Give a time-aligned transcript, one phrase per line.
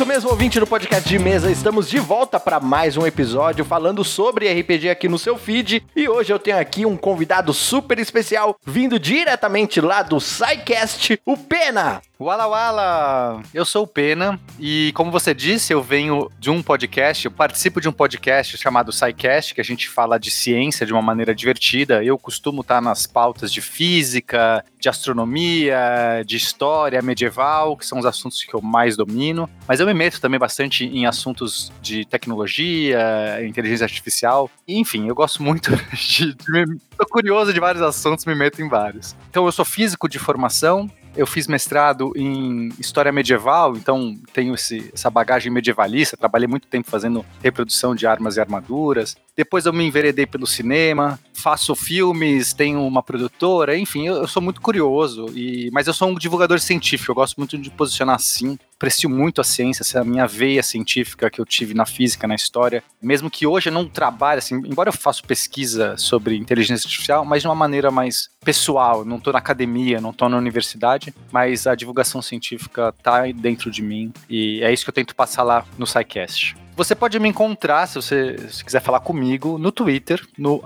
[0.00, 4.02] Isso mesmo, ouvinte do podcast de mesa, estamos de volta para mais um episódio falando
[4.02, 5.84] sobre RPG aqui no seu feed.
[5.94, 11.36] E hoje eu tenho aqui um convidado super especial, vindo diretamente lá do SciCast, o
[11.36, 12.00] Pena.
[12.18, 13.42] Wala Wala!
[13.52, 17.80] Eu sou o Pena e, como você disse, eu venho de um podcast, eu participo
[17.80, 22.04] de um podcast chamado SciCast, que a gente fala de ciência de uma maneira divertida.
[22.04, 28.06] Eu costumo estar nas pautas de física, de astronomia, de história medieval, que são os
[28.06, 29.48] assuntos que eu mais domino.
[29.68, 34.50] Mas eu me meto também bastante em assuntos de tecnologia, inteligência artificial.
[34.66, 36.34] Enfim, eu gosto muito de.
[36.34, 39.14] de tô curioso de vários assuntos, me meto em vários.
[39.28, 44.90] Então, eu sou físico de formação, eu fiz mestrado em história medieval, então tenho esse,
[44.94, 46.16] essa bagagem medievalista.
[46.16, 49.16] Trabalhei muito tempo fazendo reprodução de armas e armaduras.
[49.36, 54.42] Depois eu me enveredei pelo cinema, faço filmes, tenho uma produtora, enfim, eu, eu sou
[54.42, 58.58] muito curioso, e, mas eu sou um divulgador científico, eu gosto muito de posicionar assim,
[58.80, 62.82] aprecio muito a ciência, essa minha veia científica que eu tive na física, na história,
[63.02, 67.42] mesmo que hoje eu não trabalhe, assim, embora eu faça pesquisa sobre inteligência artificial, mas
[67.42, 71.74] de uma maneira mais pessoal, não estou na academia, não estou na universidade, mas a
[71.74, 75.86] divulgação científica está dentro de mim, e é isso que eu tento passar lá no
[75.86, 76.56] SciCast.
[76.74, 80.62] Você pode me encontrar, se você se quiser falar comigo, no Twitter, no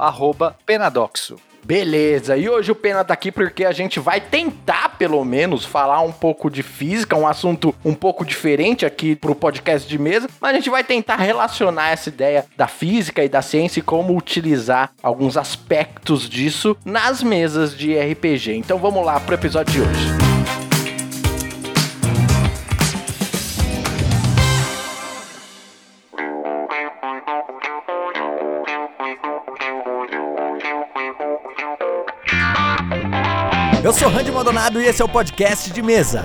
[0.65, 1.35] penadoxo.
[1.65, 6.01] Beleza, e hoje o Pena tá aqui porque a gente vai tentar, pelo menos, falar
[6.01, 10.51] um pouco de física, um assunto um pouco diferente aqui pro podcast de mesa, mas
[10.51, 14.91] a gente vai tentar relacionar essa ideia da física e da ciência e como utilizar
[15.03, 18.55] alguns aspectos disso nas mesas de RPG.
[18.55, 20.24] Então vamos lá pro episódio de hoje.
[33.85, 36.25] Eu sou Randy Maldonado e esse é o podcast de mesa.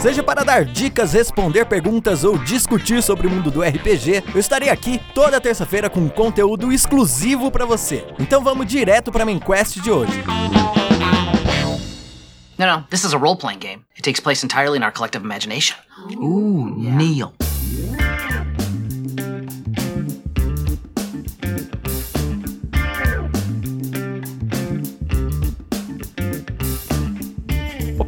[0.00, 4.68] Seja para dar dicas, responder perguntas ou discutir sobre o mundo do RPG, eu estarei
[4.68, 8.06] aqui toda terça-feira com conteúdo exclusivo para você.
[8.20, 10.22] Então vamos direto para a main quest de hoje.
[12.56, 13.84] No, no, this is a role playing game.
[13.96, 15.76] It takes place entirely in our collective imagination.
[16.16, 16.96] Ooh, yeah.
[16.96, 17.32] Neil.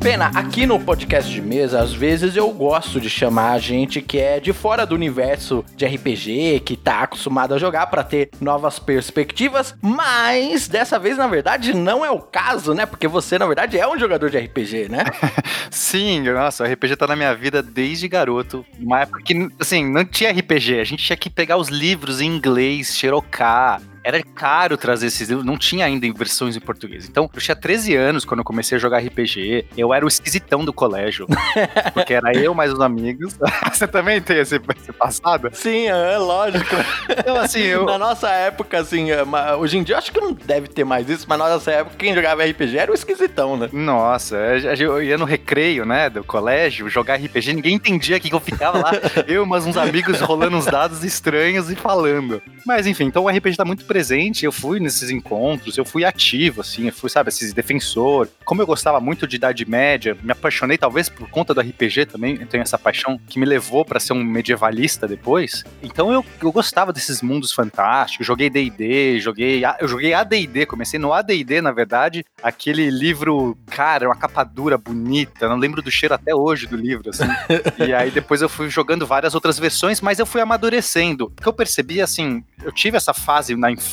[0.05, 4.19] Pena, aqui no podcast de mesa, às vezes eu gosto de chamar a gente que
[4.19, 8.79] é de fora do universo de RPG, que tá acostumado a jogar para ter novas
[8.79, 12.85] perspectivas, mas dessa vez, na verdade, não é o caso, né?
[12.85, 15.05] Porque você, na verdade, é um jogador de RPG, né?
[15.73, 18.63] Sim, nossa, o RPG tá na minha vida desde garoto.
[18.79, 22.27] Uma época que, assim, não tinha RPG, a gente tinha que pegar os livros em
[22.27, 27.09] inglês, xerocar, era caro trazer esses livros, não tinha ainda versões em português.
[27.09, 29.67] Então, eu tinha 13 anos quando eu comecei a jogar RPG.
[29.77, 31.27] Eu era o esquisitão do colégio.
[31.95, 33.39] porque era eu mais os amigos.
[33.73, 35.49] Você também tem esse, esse passado?
[35.53, 36.77] Sim, é lógico.
[37.09, 37.87] Então, assim, eu...
[37.95, 39.23] Na nossa época, assim, é,
[39.57, 41.97] hoje em dia eu acho que não deve ter mais isso, mas na nossa época
[41.97, 43.69] quem jogava RPG era o esquisitão, né?
[43.73, 44.37] Nossa,
[44.79, 48.93] eu ia no recreio, né, do colégio, jogar RPG, ninguém entendia que eu ficava lá,
[49.27, 52.43] eu mas uns amigos rolando uns dados estranhos e falando.
[52.67, 56.63] Mas enfim, então o RPG tá muito presente, eu fui nesses encontros, eu fui ativo,
[56.63, 58.29] assim, eu fui, sabe, esse defensor.
[58.45, 62.37] Como eu gostava muito de Idade Média, me apaixonei talvez por conta do RPG também,
[62.41, 65.63] eu tenho essa paixão que me levou para ser um medievalista depois.
[65.81, 71.13] Então eu, eu gostava desses mundos fantásticos, joguei D&D, joguei, eu joguei AD&D, comecei no
[71.13, 76.35] AD&D, na verdade, aquele livro, cara, uma capa dura, bonita, não lembro do cheiro até
[76.35, 77.29] hoje do livro, assim.
[77.87, 81.27] e aí depois eu fui jogando várias outras versões, mas eu fui amadurecendo.
[81.27, 83.84] O que eu percebi, assim, eu tive essa fase na infância,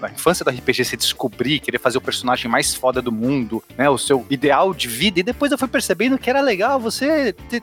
[0.00, 3.88] na infância do RPG, se descobrir, querer fazer o personagem mais foda do mundo, né?
[3.88, 5.20] O seu ideal de vida.
[5.20, 7.62] E depois eu fui percebendo que era legal você ter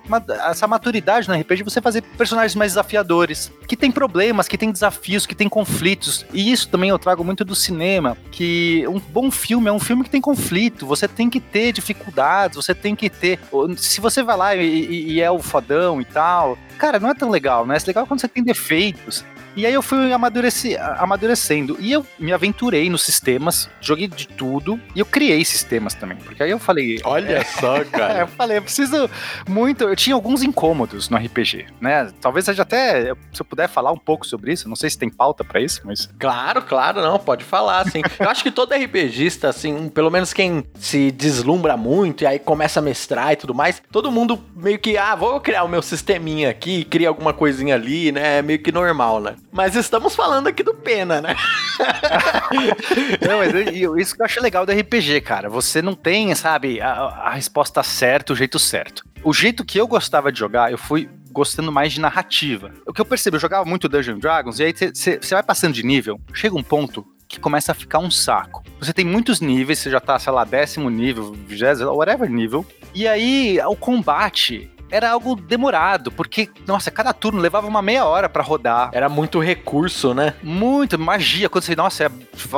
[0.49, 5.25] essa maturidade no RPG, você fazer personagens mais desafiadores, que tem problemas, que tem desafios,
[5.25, 6.25] que tem conflitos.
[6.33, 10.03] E isso também eu trago muito do cinema, que um bom filme é um filme
[10.03, 13.39] que tem conflito, você tem que ter dificuldades, você tem que ter.
[13.77, 17.29] Se você vai lá e, e é o fodão e tal, cara, não é tão
[17.29, 17.77] legal, né?
[17.77, 19.25] É legal quando você tem defeitos.
[19.55, 21.77] E aí eu fui amadureci, amadurecendo.
[21.79, 24.79] E eu me aventurei nos sistemas, joguei de tudo.
[24.95, 26.17] E eu criei sistemas também.
[26.17, 26.99] Porque aí eu falei.
[27.03, 28.21] Olha é, só, cara.
[28.21, 29.09] eu falei, eu preciso
[29.47, 29.83] muito.
[29.83, 32.11] Eu tinha alguns incômodos no RPG, né?
[32.21, 33.13] Talvez seja até.
[33.33, 35.81] Se eu puder falar um pouco sobre isso, não sei se tem pauta para isso,
[35.83, 36.09] mas.
[36.19, 38.01] Claro, claro, não, pode falar, assim.
[38.19, 42.79] eu acho que todo RPGista, assim, pelo menos quem se deslumbra muito e aí começa
[42.79, 46.49] a mestrar e tudo mais, todo mundo meio que, ah, vou criar o meu sisteminha
[46.49, 48.39] aqui, cria alguma coisinha ali, né?
[48.39, 49.35] É meio que normal, né?
[49.51, 51.35] Mas estamos falando aqui do Pena, né?
[53.27, 53.53] não, mas
[54.01, 55.49] isso que eu acho legal do RPG, cara.
[55.49, 59.03] Você não tem, sabe, a, a resposta certa, o jeito certo.
[59.23, 62.71] o jeito que eu gostava de jogar, eu fui gostando mais de narrativa.
[62.85, 65.83] O que eu percebi, eu jogava muito Dungeons Dragons, e aí você vai passando de
[65.83, 68.61] nível, chega um ponto que começa a ficar um saco.
[68.79, 73.07] Você tem muitos níveis, você já tá, sei lá, décimo nível, vigésimo, whatever nível, e
[73.07, 78.43] aí o combate era algo demorado, porque, nossa, cada turno levava uma meia hora para
[78.43, 78.89] rodar.
[78.93, 80.33] Era muito recurso, né?
[80.43, 81.49] Muito, magia.
[81.49, 82.11] Quando você, nossa,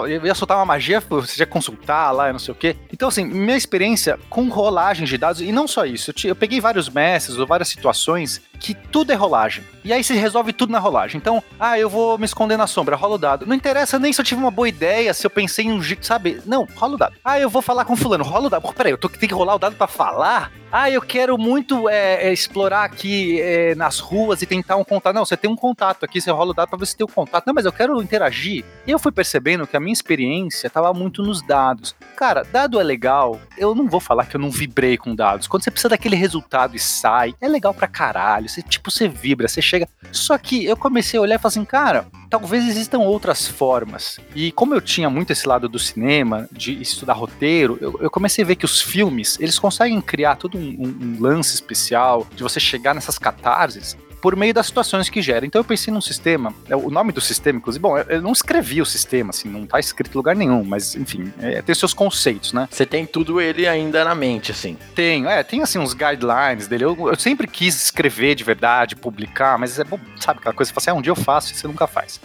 [0.07, 2.75] eu ia soltar uma magia, você ia consultar lá, não sei o quê.
[2.91, 6.59] Então, assim, minha experiência com rolagem de dados, e não só isso, eu, eu peguei
[6.59, 9.61] vários mestres ou várias situações que tudo é rolagem.
[9.83, 11.17] E aí se resolve tudo na rolagem.
[11.17, 13.45] Então, ah, eu vou me esconder na sombra, rola o dado.
[13.45, 16.05] Não interessa nem se eu tive uma boa ideia, se eu pensei em um jeito,
[16.05, 16.41] sabe?
[16.45, 17.15] Não, rola o dado.
[17.25, 18.61] Ah, eu vou falar com fulano, rola o dado.
[18.61, 20.49] Pô, peraí, eu tô, tenho que rolar o dado para falar?
[20.75, 25.13] Ah, eu quero muito é, é, explorar aqui é, nas ruas e tentar um contato.
[25.13, 27.09] Não, você tem um contato aqui, você rola o dado pra ver se tem o
[27.09, 27.45] um contato.
[27.45, 28.65] Não, mas eu quero interagir.
[28.87, 31.95] E eu fui percebendo que a minha experiência tava muito nos dados.
[32.15, 33.39] Cara, dado é legal.
[33.55, 35.45] Eu não vou falar que eu não vibrei com dados.
[35.45, 38.49] Quando você precisa daquele resultado e sai, é legal pra caralho.
[38.53, 39.87] Você, tipo, você vibra, você chega.
[40.11, 44.19] Só que eu comecei a olhar e falar assim, cara, talvez existam outras formas.
[44.35, 48.43] E como eu tinha muito esse lado do cinema, de estudar roteiro, eu, eu comecei
[48.43, 52.43] a ver que os filmes, eles conseguem criar todo um, um, um lance especial, de
[52.43, 55.45] você chegar nessas catarses, por meio das situações que gera.
[55.45, 58.81] Então eu pensei num sistema, é, o nome do sistema, inclusive, bom, eu não escrevi
[58.81, 62.53] o sistema, assim, não tá escrito em lugar nenhum, mas enfim, é, tem seus conceitos,
[62.53, 62.69] né?
[62.71, 64.77] Você tem tudo ele ainda na mente, assim.
[64.95, 66.85] Tenho, é, tem assim uns guidelines dele.
[66.85, 70.73] Eu, eu sempre quis escrever de verdade, publicar, mas é bom, sabe, aquela coisa que
[70.73, 72.21] você fala assim, ah, um dia eu faço e você nunca faz.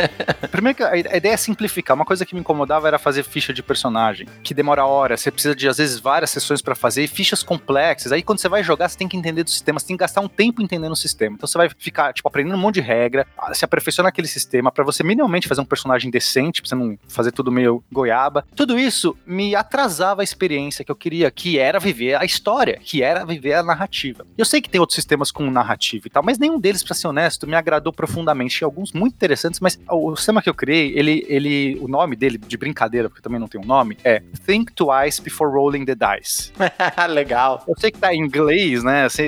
[0.50, 1.94] Primeiro que a, a ideia é simplificar.
[1.94, 5.54] Uma coisa que me incomodava era fazer ficha de personagem, que demora horas, você precisa
[5.54, 8.10] de, às vezes, várias sessões para fazer, e fichas complexas.
[8.10, 10.22] Aí quando você vai jogar, você tem que entender do sistema, você tem que gastar
[10.22, 11.41] um tempo entendendo o sistema.
[11.42, 14.84] Então você vai ficar, tipo, aprendendo um monte de regra, se aperfeiçoar naquele sistema para
[14.84, 18.46] você minimamente fazer um personagem decente, pra você não fazer tudo meio goiaba.
[18.54, 23.02] Tudo isso me atrasava a experiência que eu queria, que era viver a história, que
[23.02, 24.24] era viver a narrativa.
[24.38, 27.08] Eu sei que tem outros sistemas com narrativa e tal, mas nenhum deles, para ser
[27.08, 28.58] honesto, me agradou profundamente.
[28.58, 32.38] Tinha alguns muito interessantes, mas o sistema que eu criei, ele, ele, o nome dele,
[32.38, 36.52] de brincadeira, porque também não tem um nome, é Think Twice Before Rolling the Dice.
[37.10, 37.64] Legal.
[37.66, 39.06] Eu sei que tá em inglês, né?
[39.06, 39.24] Assim,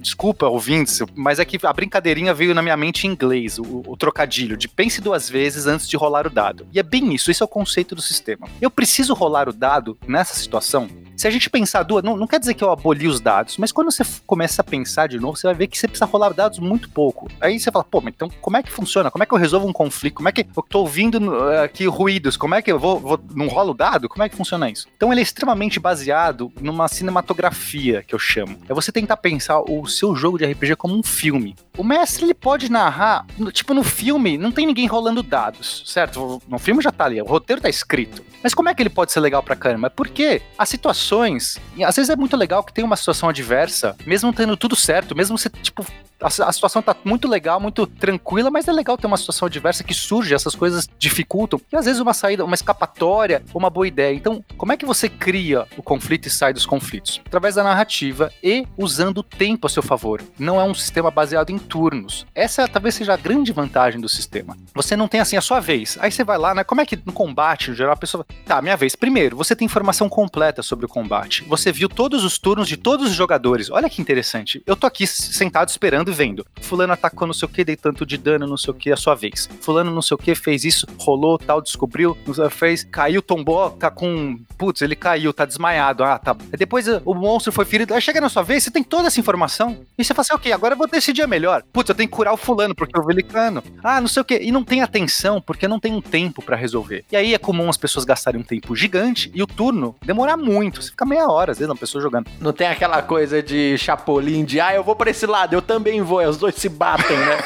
[0.00, 3.82] desculpa, ouvintes, mas é que a brincadeira brincadeirinha veio na minha mente em inglês, o,
[3.86, 6.66] o, trocadilho de pense duas vezes antes de rolar o dado.
[6.72, 8.48] E é bem isso, esse é o conceito do sistema.
[8.60, 10.88] Eu preciso rolar o dado nessa situação
[11.20, 13.70] se a gente pensar duas, não, não quer dizer que eu aboli os dados, mas
[13.70, 16.58] quando você começa a pensar de novo, você vai ver que você precisa rolar dados
[16.58, 17.28] muito pouco.
[17.38, 19.10] Aí você fala, pô, mas então como é que funciona?
[19.10, 20.14] Como é que eu resolvo um conflito?
[20.14, 22.38] Como é que eu tô ouvindo uh, aqui ruídos?
[22.38, 24.08] Como é que eu vou, vou não rolo dado?
[24.08, 24.88] Como é que funciona isso?
[24.96, 28.56] Então ele é extremamente baseado numa cinematografia que eu chamo.
[28.66, 31.54] É você tentar pensar o seu jogo de RPG como um filme.
[31.76, 36.40] O mestre ele pode narrar, tipo no filme, não tem ninguém rolando dados, certo?
[36.48, 38.24] No filme já tá ali, o roteiro tá escrito.
[38.42, 39.90] Mas como é que ele pode ser legal pra caramba?
[39.90, 44.32] Porque a situação situações, às vezes é muito legal que tem uma situação adversa, mesmo
[44.32, 45.84] tendo tudo certo, mesmo você, tipo,
[46.20, 49.94] a, situação tá muito legal, muito tranquila, mas é legal ter uma situação adversa que
[49.94, 51.60] surge, essas coisas dificultam.
[51.72, 54.14] E às vezes uma saída, uma escapatória, uma boa ideia.
[54.14, 57.20] Então, como é que você cria o conflito e sai dos conflitos?
[57.26, 60.22] Através da narrativa e usando o tempo a seu favor.
[60.38, 62.26] Não é um sistema baseado em turnos.
[62.34, 64.56] Essa talvez seja a grande vantagem do sistema.
[64.74, 65.96] Você não tem assim a sua vez.
[66.00, 66.64] Aí você vai lá, né?
[66.64, 68.26] Como é que no combate, no geral, a pessoa.
[68.44, 68.94] Tá, minha vez.
[68.94, 71.44] Primeiro, você tem informação completa sobre o combate.
[71.48, 73.70] Você viu todos os turnos de todos os jogadores.
[73.70, 74.62] Olha que interessante.
[74.66, 76.46] Eu tô aqui sentado esperando vendo.
[76.60, 78.96] Fulano atacou não sei o que, dei tanto de dano, não sei o que, a
[78.96, 79.48] sua vez.
[79.60, 82.16] Fulano não sei o que, fez isso, rolou, tal, descobriu,
[82.50, 84.38] fez, caiu, tombou, tá com.
[84.58, 86.04] Putz, ele caiu, tá desmaiado.
[86.04, 86.36] Ah, tá.
[86.50, 87.94] Depois eh, o monstro foi ferido.
[87.94, 89.80] Aí chega na sua vez, você tem toda essa informação.
[89.96, 91.62] E você fala assim, ok, agora eu vou decidir melhor.
[91.72, 93.62] Putz, eu tenho que curar o fulano, porque eu vi ele cano.
[93.82, 94.38] Ah, não sei o que.
[94.38, 97.04] E não tem atenção, porque não tem um tempo para resolver.
[97.10, 100.79] E aí é comum as pessoas gastarem um tempo gigante e o turno demorar muito.
[100.80, 102.28] Você fica meia hora, às vezes, uma pessoa jogando.
[102.40, 106.02] Não tem aquela coisa de chapolim de, ah, eu vou pra esse lado, eu também
[106.02, 107.38] vou, os dois se batem, né?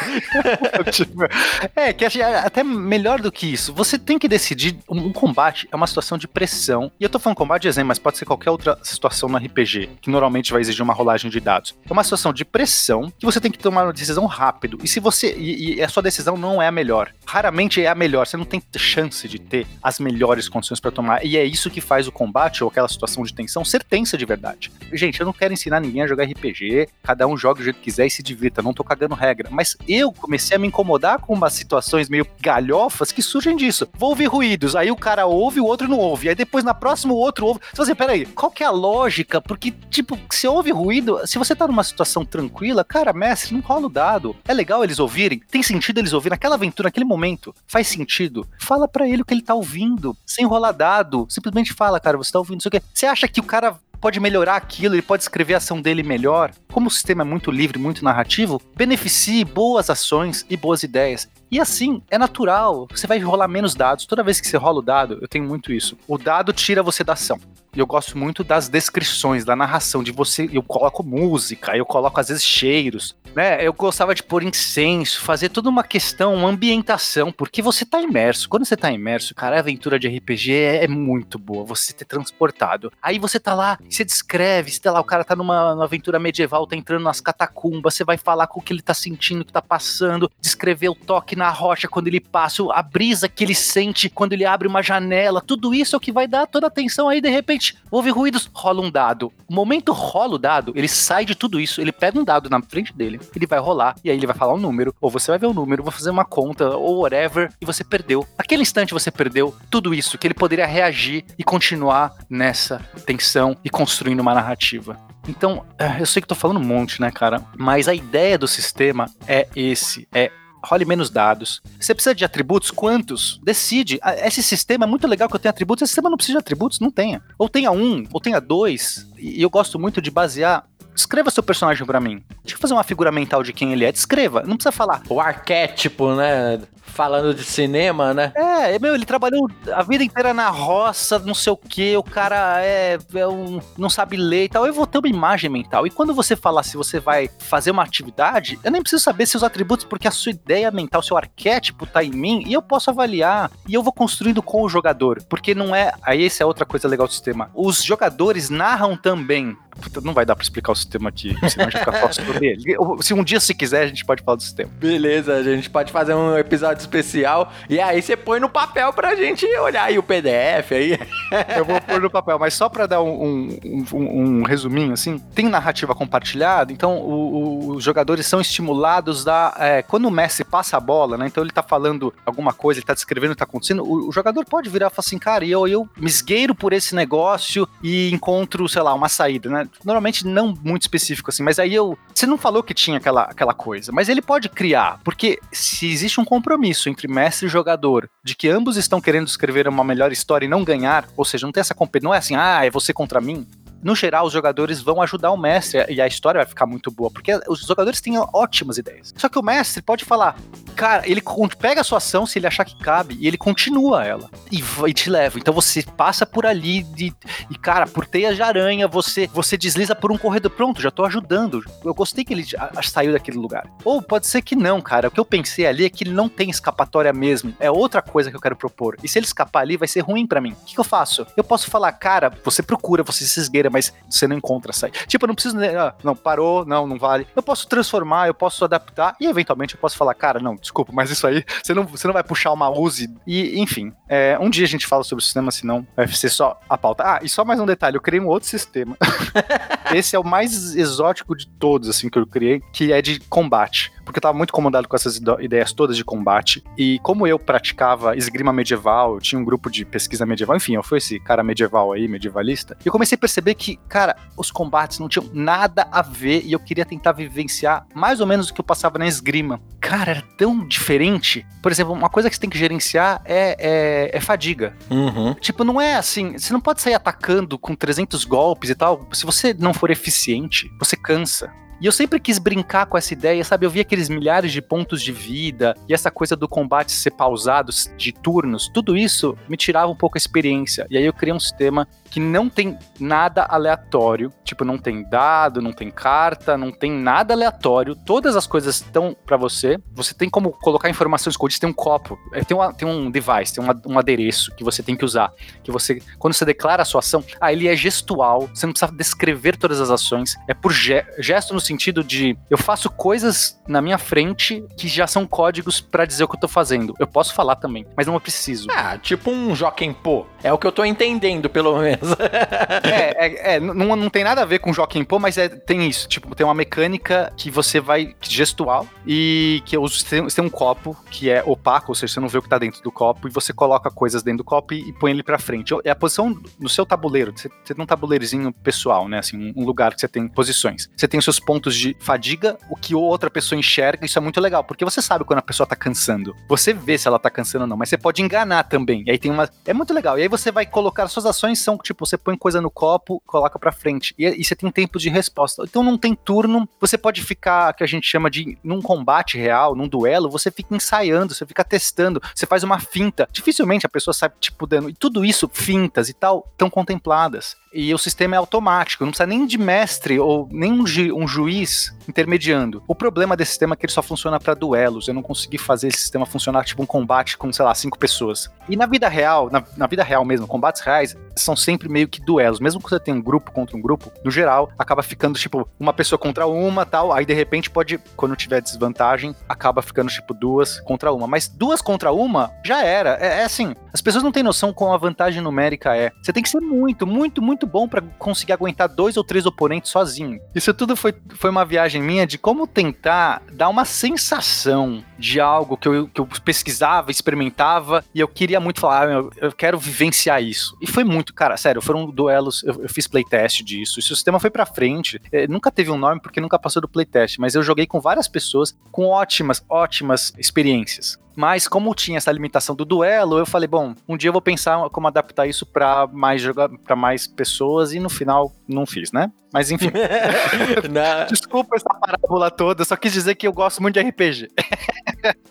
[1.75, 3.73] é, que até melhor do que isso.
[3.73, 4.79] Você tem que decidir.
[4.89, 6.91] Um combate é uma situação de pressão.
[6.99, 9.91] E eu tô falando combate de exemplo, mas pode ser qualquer outra situação no RPG,
[10.01, 11.75] que normalmente vai exigir uma rolagem de dados.
[11.89, 14.79] É uma situação de pressão que você tem que tomar uma decisão rápido.
[14.83, 15.35] E se você.
[15.37, 17.13] E, e a sua decisão não é a melhor.
[17.27, 18.27] Raramente é a melhor.
[18.27, 21.25] Você não tem chance de ter as melhores condições para tomar.
[21.25, 24.25] E é isso que faz o combate ou aquela situação de tensão ser tensa de
[24.25, 24.71] verdade.
[24.93, 26.89] Gente, eu não quero ensinar ninguém a jogar RPG.
[27.03, 28.63] Cada um joga do jeito que quiser e se divirta.
[28.63, 29.49] Não tô cagando regra.
[29.51, 33.89] Mas eu comecei a me incomodar com umas situações meio galhofas que surgem disso.
[33.95, 36.29] Vou ouvir ruídos, aí o cara ouve, o outro não ouve.
[36.29, 37.61] Aí depois na próxima o outro ouve.
[37.61, 39.41] Você fala assim, peraí, qual que é a lógica?
[39.41, 43.87] Porque, tipo, se ouve ruído, se você tá numa situação tranquila, cara, mestre, não rola
[43.87, 44.37] o dado.
[44.47, 47.55] É legal eles ouvirem, tem sentido eles ouvirem naquela aventura, naquele momento.
[47.67, 48.47] Faz sentido.
[48.59, 51.27] Fala para ele o que ele tá ouvindo, sem rolar dado.
[51.29, 52.81] Simplesmente fala, cara, você tá ouvindo isso aqui.
[52.93, 56.53] Você acha que o cara pode melhorar aquilo, ele pode escrever a ação dele melhor.
[56.71, 61.27] Como o sistema é muito livre, muito narrativo, beneficie boas ações e boas ideias.
[61.51, 62.87] E assim, é natural.
[62.91, 64.05] Você vai rolar menos dados.
[64.05, 65.97] Toda vez que você rola o dado, eu tenho muito isso.
[66.07, 67.41] O dado tira você da ação.
[67.75, 70.49] E eu gosto muito das descrições, da narração, de você.
[70.53, 73.67] Eu coloco música, eu coloco às vezes cheiros, né?
[73.67, 78.49] Eu gostava de pôr incenso, fazer toda uma questão, uma ambientação, porque você tá imerso.
[78.49, 82.05] Quando você tá imerso, cara, a aventura de RPG é, é muito boa, você ter
[82.05, 82.93] transportado.
[83.03, 86.21] Aí você tá lá, você descreve, você tá lá, o cara tá numa, numa aventura
[86.21, 89.45] medieval, tá entrando nas catacumbas, você vai falar com o que ele tá sentindo, o
[89.45, 93.55] que tá passando, descrever o toque na rocha quando ele passa, a brisa que ele
[93.55, 96.69] sente quando ele abre uma janela, tudo isso é o que vai dar toda a
[96.69, 99.33] atenção aí, de repente houve ruídos, rola um dado.
[99.49, 102.61] O momento rola o dado, ele sai de tudo isso, ele pega um dado na
[102.61, 105.39] frente dele, ele vai rolar, e aí ele vai falar um número, ou você vai
[105.39, 108.27] ver o um número, vai fazer uma conta, ou whatever, e você perdeu.
[108.37, 113.71] Naquele instante você perdeu tudo isso, que ele poderia reagir e continuar nessa tensão e
[113.71, 114.99] construindo uma narrativa.
[115.29, 117.43] Então, eh, eu sei que tô falando um monte, né, cara?
[117.57, 120.31] Mas a ideia do sistema é esse, é
[120.65, 121.63] role menos dados.
[121.79, 122.71] Você precisa de atributos?
[122.71, 123.41] Quantos?
[123.43, 123.99] Decide.
[124.03, 125.83] Ah, esse sistema é muito legal que eu tenha atributos.
[125.83, 126.81] Esse sistema não precisa de atributos?
[126.81, 127.23] Não tenha.
[127.39, 129.07] Ou tenha um, ou tenha dois.
[129.19, 132.23] E eu gosto muito de basear Descreva seu personagem para mim.
[132.43, 133.93] Deixa eu fazer uma figura mental de quem ele é.
[133.93, 134.43] Descreva.
[134.43, 135.03] Não precisa falar.
[135.09, 136.61] O arquétipo, né?
[136.95, 138.33] falando de cinema, né?
[138.37, 142.65] É, meu, ele trabalhou a vida inteira na roça, não sei o que, o cara
[142.65, 144.67] é, é um, não sabe ler e tal.
[144.67, 145.87] Eu vou ter uma imagem mental.
[145.87, 149.43] E quando você falar se você vai fazer uma atividade, eu nem preciso saber seus
[149.43, 153.51] atributos, porque a sua ideia mental, seu arquétipo tá em mim e eu posso avaliar.
[153.69, 155.23] E eu vou construindo com o jogador.
[155.29, 155.93] Porque não é.
[156.03, 157.51] Aí essa é outra coisa legal do sistema.
[157.55, 161.71] Os jogadores narram também Puta, não vai dar pra explicar o sistema aqui, senão a
[161.71, 162.77] gente fica falando sobre ele.
[163.01, 164.71] Se um dia, se quiser, a gente pode falar do sistema.
[164.79, 169.15] Beleza, a gente pode fazer um episódio especial e aí você põe no papel pra
[169.15, 170.99] gente olhar aí o PDF aí.
[171.57, 175.19] Eu vou pôr no papel, mas só pra dar um, um, um, um resuminho, assim,
[175.35, 179.55] tem narrativa compartilhada, então o, o, os jogadores são estimulados da.
[179.59, 181.27] É, quando o Messi passa a bola, né?
[181.27, 184.13] Então ele tá falando alguma coisa, ele tá descrevendo o que tá acontecendo, o, o
[184.13, 188.11] jogador pode virar e falar assim, cara, eu, eu me esgueiro por esse negócio e
[188.13, 189.67] encontro, sei lá, uma saída, né?
[189.85, 191.99] Normalmente não muito específico assim, mas aí eu.
[192.15, 196.21] Você não falou que tinha aquela, aquela coisa, mas ele pode criar, porque se existe
[196.21, 200.47] um compromisso entre mestre e jogador de que ambos estão querendo escrever uma melhor história
[200.47, 202.93] e não ganhar, ou seja, não tem essa competição, não é assim, ah, é você
[202.93, 203.47] contra mim
[203.85, 207.11] no geral, os jogadores vão ajudar o mestre e a história vai ficar muito boa,
[207.11, 209.13] porque os jogadores têm ótimas ideias.
[209.17, 210.37] Só que o mestre pode falar,
[210.75, 211.23] cara, ele
[211.59, 214.95] pega a sua ação se ele achar que cabe e ele continua ela e, e
[214.95, 215.39] te leva.
[215.39, 217.13] Então você passa por ali de,
[217.51, 220.51] e, cara, por teias de aranha, você, você desliza por um corredor.
[220.51, 221.63] Pronto, já tô ajudando.
[221.85, 222.47] Eu gostei que ele
[222.83, 223.69] saiu daquele lugar.
[223.85, 225.09] Ou pode ser que não, cara.
[225.09, 227.55] O que eu pensei ali é que ele não tem escapatória mesmo.
[227.61, 228.97] É outra coisa que eu quero propor.
[229.03, 230.53] E se ele escapar ali, vai ser ruim para mim.
[230.53, 231.27] O que, que eu faço?
[231.37, 234.97] Eu posso falar, cara, você procura, você se esgueira, mas você não encontra saída.
[235.09, 235.57] Tipo, eu não preciso.
[235.59, 237.27] Ah, não, parou, não, não vale.
[237.35, 241.11] Eu posso transformar, eu posso adaptar e eventualmente eu posso falar, cara, não, desculpa, mas
[241.11, 243.13] isso aí, você não, você não vai puxar uma Uzi.
[243.27, 246.61] E, enfim, é, um dia a gente fala sobre o sistema, senão vai ser só
[246.69, 247.03] a pauta.
[247.05, 248.97] Ah, e só mais um detalhe, eu criei um outro sistema.
[249.93, 253.93] Esse é o mais exótico de todos, assim, que eu criei, que é de combate
[254.05, 256.63] porque eu tava muito incomodado com essas ideias todas de combate.
[256.77, 260.83] E como eu praticava esgrima medieval, eu tinha um grupo de pesquisa medieval, enfim, eu
[260.83, 264.99] fui esse cara medieval aí, medievalista, e eu comecei a perceber que, cara, os combates
[264.99, 268.61] não tinham nada a ver e eu queria tentar vivenciar mais ou menos o que
[268.61, 269.61] eu passava na esgrima.
[269.81, 271.47] Cara, era tão diferente.
[271.63, 274.77] Por exemplo, uma coisa que você tem que gerenciar é, é, é fadiga.
[274.91, 275.35] Uhum.
[275.35, 279.07] Tipo, não é assim, você não pode sair atacando com 300 golpes e tal.
[279.13, 281.53] Se você não for eficiente, você cansa.
[281.81, 283.67] E eu sempre quis brincar com essa ideia, sabe?
[283.67, 287.73] Eu vi aqueles milhares de pontos de vida e essa coisa do combate ser pausado
[287.97, 290.87] de turnos, tudo isso me tirava um pouco a experiência.
[290.91, 295.61] E aí eu criei um sistema que não tem nada aleatório, tipo, não tem dado,
[295.61, 299.79] não tem carta, não tem nada aleatório, todas as coisas estão para você.
[299.93, 303.53] Você tem como colocar informações escondidas, tem um copo, é, tem, uma, tem um device,
[303.53, 305.33] tem uma, um adereço que você tem que usar,
[305.65, 308.93] que você, quando você declara a sua ação, ah, ele é gestual, você não precisa
[308.93, 313.81] descrever todas as ações, é por ge gesto no sentido de eu faço coisas na
[313.81, 316.95] minha frente que já são códigos para dizer o que eu tô fazendo.
[316.99, 318.69] Eu posso falar também, mas não é preciso.
[318.71, 320.27] Ah, tipo um Joaquim Pô.
[320.43, 322.13] É o que eu tô entendendo, pelo menos.
[322.85, 325.89] é, é, é não, não tem nada a ver com Joaquim Pô, mas é, tem
[325.89, 326.09] isso.
[326.09, 331.31] Tipo, tem uma mecânica que você vai gestual e que você tem, um copo que
[331.31, 333.53] é opaco, ou seja, você não vê o que tá dentro do copo e você
[333.53, 335.75] coloca coisas dentro do copo e, e põe ele para frente.
[335.85, 337.33] É a posição no seu tabuleiro.
[337.37, 339.19] Você, você tem um tabuleirozinho pessoal, né?
[339.19, 340.91] Assim, um lugar que você tem posições.
[340.97, 344.21] Você tem os seus pontos pontos de fadiga, o que outra pessoa enxerga, isso é
[344.21, 346.35] muito legal, porque você sabe quando a pessoa tá cansando.
[346.49, 349.05] Você vê se ela tá cansando ou não, mas você pode enganar também.
[349.07, 349.49] E aí tem uma.
[349.65, 350.19] É muito legal.
[350.19, 351.07] E aí você vai colocar.
[351.07, 354.13] Suas ações são tipo, você põe coisa no copo, coloca pra frente.
[354.19, 355.63] E, e você tem tempo de resposta.
[355.63, 356.69] Então não tem turno.
[356.81, 358.59] Você pode ficar, que a gente chama de.
[358.65, 363.29] Num combate real, num duelo, você fica ensaiando, você fica testando, você faz uma finta.
[363.31, 364.91] Dificilmente a pessoa sai, tipo, dando.
[364.91, 369.27] E tudo isso, fintas e tal, estão contempladas e o sistema é automático, não precisa
[369.27, 372.83] nem de mestre ou nem um, ju um juiz intermediando.
[372.87, 375.09] O problema desse sistema é que ele só funciona para duelos.
[375.09, 378.51] Eu não consegui fazer esse sistema funcionar tipo um combate com, sei lá, cinco pessoas.
[378.69, 382.21] E na vida real, na, na vida real mesmo, combates reais são sempre meio que
[382.21, 382.61] duelos.
[382.61, 385.93] Mesmo que você tenha um grupo contra um grupo, no geral, acaba ficando tipo uma
[385.93, 387.13] pessoa contra uma tal.
[387.13, 391.27] Aí de repente pode, quando tiver desvantagem, acaba ficando tipo duas contra uma.
[391.27, 393.19] Mas duas contra uma já era.
[393.21, 396.13] É, é assim, as pessoas não têm noção como a vantagem numérica é.
[396.23, 399.91] Você tem que ser muito, muito, muito bom para conseguir aguentar dois ou três oponentes
[399.91, 400.41] sozinho.
[400.55, 405.77] Isso tudo foi, foi uma viagem minha de como tentar dar uma sensação de algo
[405.77, 409.79] que eu, que eu pesquisava, experimentava, e eu queria muito falar, ah, eu, eu quero
[409.79, 410.77] vivenciar isso.
[410.81, 414.41] E foi muito, cara, sério, foram duelos, eu, eu fiz playtest disso, e o sistema
[414.41, 415.21] foi pra frente.
[415.33, 418.29] É, nunca teve um nome porque nunca passou do playtest, mas eu joguei com várias
[418.29, 421.19] pessoas com ótimas, ótimas experiências.
[421.37, 424.89] Mas como tinha essa limitação do duelo, eu falei, bom, um dia eu vou pensar
[424.91, 426.43] como adaptar isso para mais
[426.85, 429.31] para mais pessoas e no final não fiz, né?
[429.53, 429.91] Mas enfim.
[431.31, 434.49] Desculpa essa parábola toda, só quis dizer que eu gosto muito de RPG.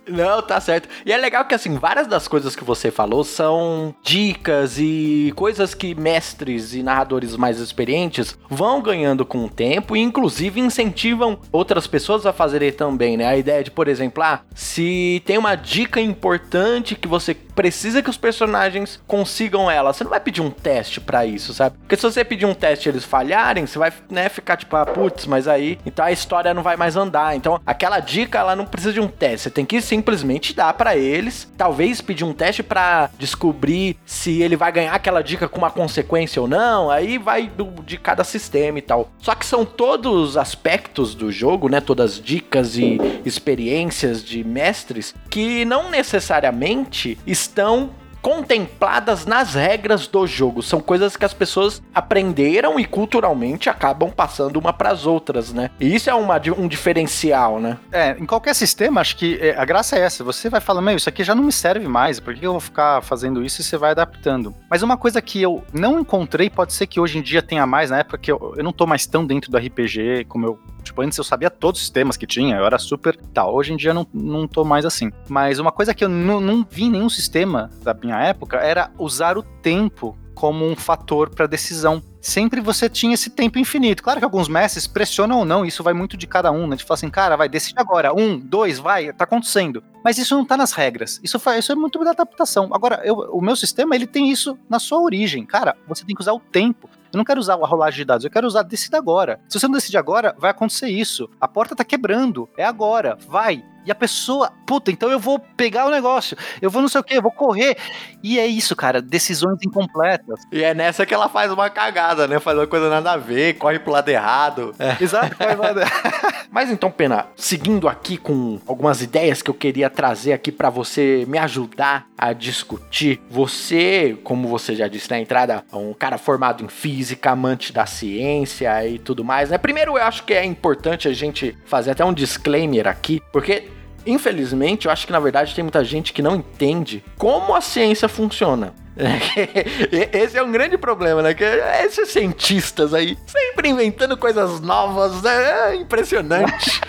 [0.05, 0.89] Não, tá certo.
[1.05, 5.73] E é legal que, assim, várias das coisas que você falou são dicas e coisas
[5.73, 11.87] que mestres e narradores mais experientes vão ganhando com o tempo e, inclusive, incentivam outras
[11.87, 13.25] pessoas a fazerem também, né?
[13.25, 18.10] A ideia de, por exemplo, ah, se tem uma dica importante que você precisa que
[18.10, 21.77] os personagens consigam ela, você não vai pedir um teste para isso, sabe?
[21.77, 24.86] Porque se você pedir um teste e eles falharem, você vai, né, ficar tipo, ah,
[24.86, 27.36] putz, mas aí, então a história não vai mais andar.
[27.36, 30.95] Então, aquela dica, ela não precisa de um teste, você tem que simplesmente dar para
[30.95, 35.72] eles, talvez pedir um teste para descobrir se ele vai ganhar aquela dica com uma
[35.72, 39.10] consequência ou não, aí vai do, de cada sistema e tal.
[39.19, 45.66] Só que são todos aspectos do jogo, né, todas dicas e experiências de mestres que
[45.66, 47.92] não necessariamente estão
[48.24, 50.64] contempladas nas regras do jogo.
[50.64, 55.70] São coisas que as pessoas aprenderam e culturalmente acabam passando uma para as outras, né?
[55.77, 57.77] E isso é uma, um diferencial, né?
[57.92, 60.24] É, em qualquer sistema, acho que é, a graça é essa.
[60.24, 62.62] Você vai falando, meu, isso aqui já não me serve mais, por que eu vou
[62.62, 64.56] ficar fazendo isso e você vai adaptando?
[64.70, 67.90] Mas uma coisa que eu não encontrei, pode ser que hoje em dia tenha mais,
[67.90, 71.01] na época que eu, eu não tô mais tão dentro do RPG como eu Tipo,
[71.01, 73.55] antes eu sabia todos os sistemas que tinha, eu era super tal.
[73.55, 75.11] Hoje em dia não, não tô mais assim.
[75.27, 78.91] Mas uma coisa que eu não, não vi em nenhum sistema da minha época era
[78.98, 82.01] usar o tempo como um fator para decisão.
[82.19, 84.01] Sempre você tinha esse tempo infinito.
[84.01, 86.75] Claro que alguns mestres pressionam ou não, isso vai muito de cada um, né?
[86.75, 88.13] De falar assim, cara, vai, decide agora.
[88.13, 89.83] Um, dois, vai, tá acontecendo.
[90.03, 91.19] Mas isso não tá nas regras.
[91.24, 92.69] Isso, faz, isso é muito da adaptação.
[92.74, 95.46] Agora, eu, o meu sistema, ele tem isso na sua origem.
[95.46, 96.89] Cara, você tem que usar o tempo.
[97.13, 99.39] Eu não quero usar a rolagem de dados, eu quero usar decida agora.
[99.47, 101.29] Se você não decidir agora, vai acontecer isso.
[101.39, 103.63] A porta tá quebrando, é agora, vai.
[103.85, 107.03] E a pessoa, puta, então eu vou pegar o negócio, eu vou não sei o
[107.03, 107.77] que, eu vou correr.
[108.24, 110.41] E é isso, cara, decisões incompletas.
[110.51, 112.39] E é nessa que ela faz uma cagada, né?
[112.39, 114.74] Faz uma coisa nada a ver, corre pro lado errado.
[114.79, 114.96] É.
[115.03, 116.24] Exato, corre pro lado errado.
[116.51, 121.25] Mas então, Pena, seguindo aqui com algumas ideias que eu queria trazer aqui para você
[121.27, 123.19] me ajudar a discutir.
[123.29, 127.85] Você, como você já disse na entrada, é um cara formado em física, amante da
[127.85, 129.57] ciência e tudo mais, né?
[129.57, 133.73] Primeiro, eu acho que é importante a gente fazer até um disclaimer aqui, porque
[134.05, 138.07] Infelizmente, eu acho que na verdade tem muita gente que não entende como a ciência
[138.09, 138.74] funciona.
[140.14, 141.34] Esse é um grande problema, né?
[141.34, 145.72] Que esses cientistas aí sempre inventando coisas novas, né?
[145.72, 146.82] É impressionante.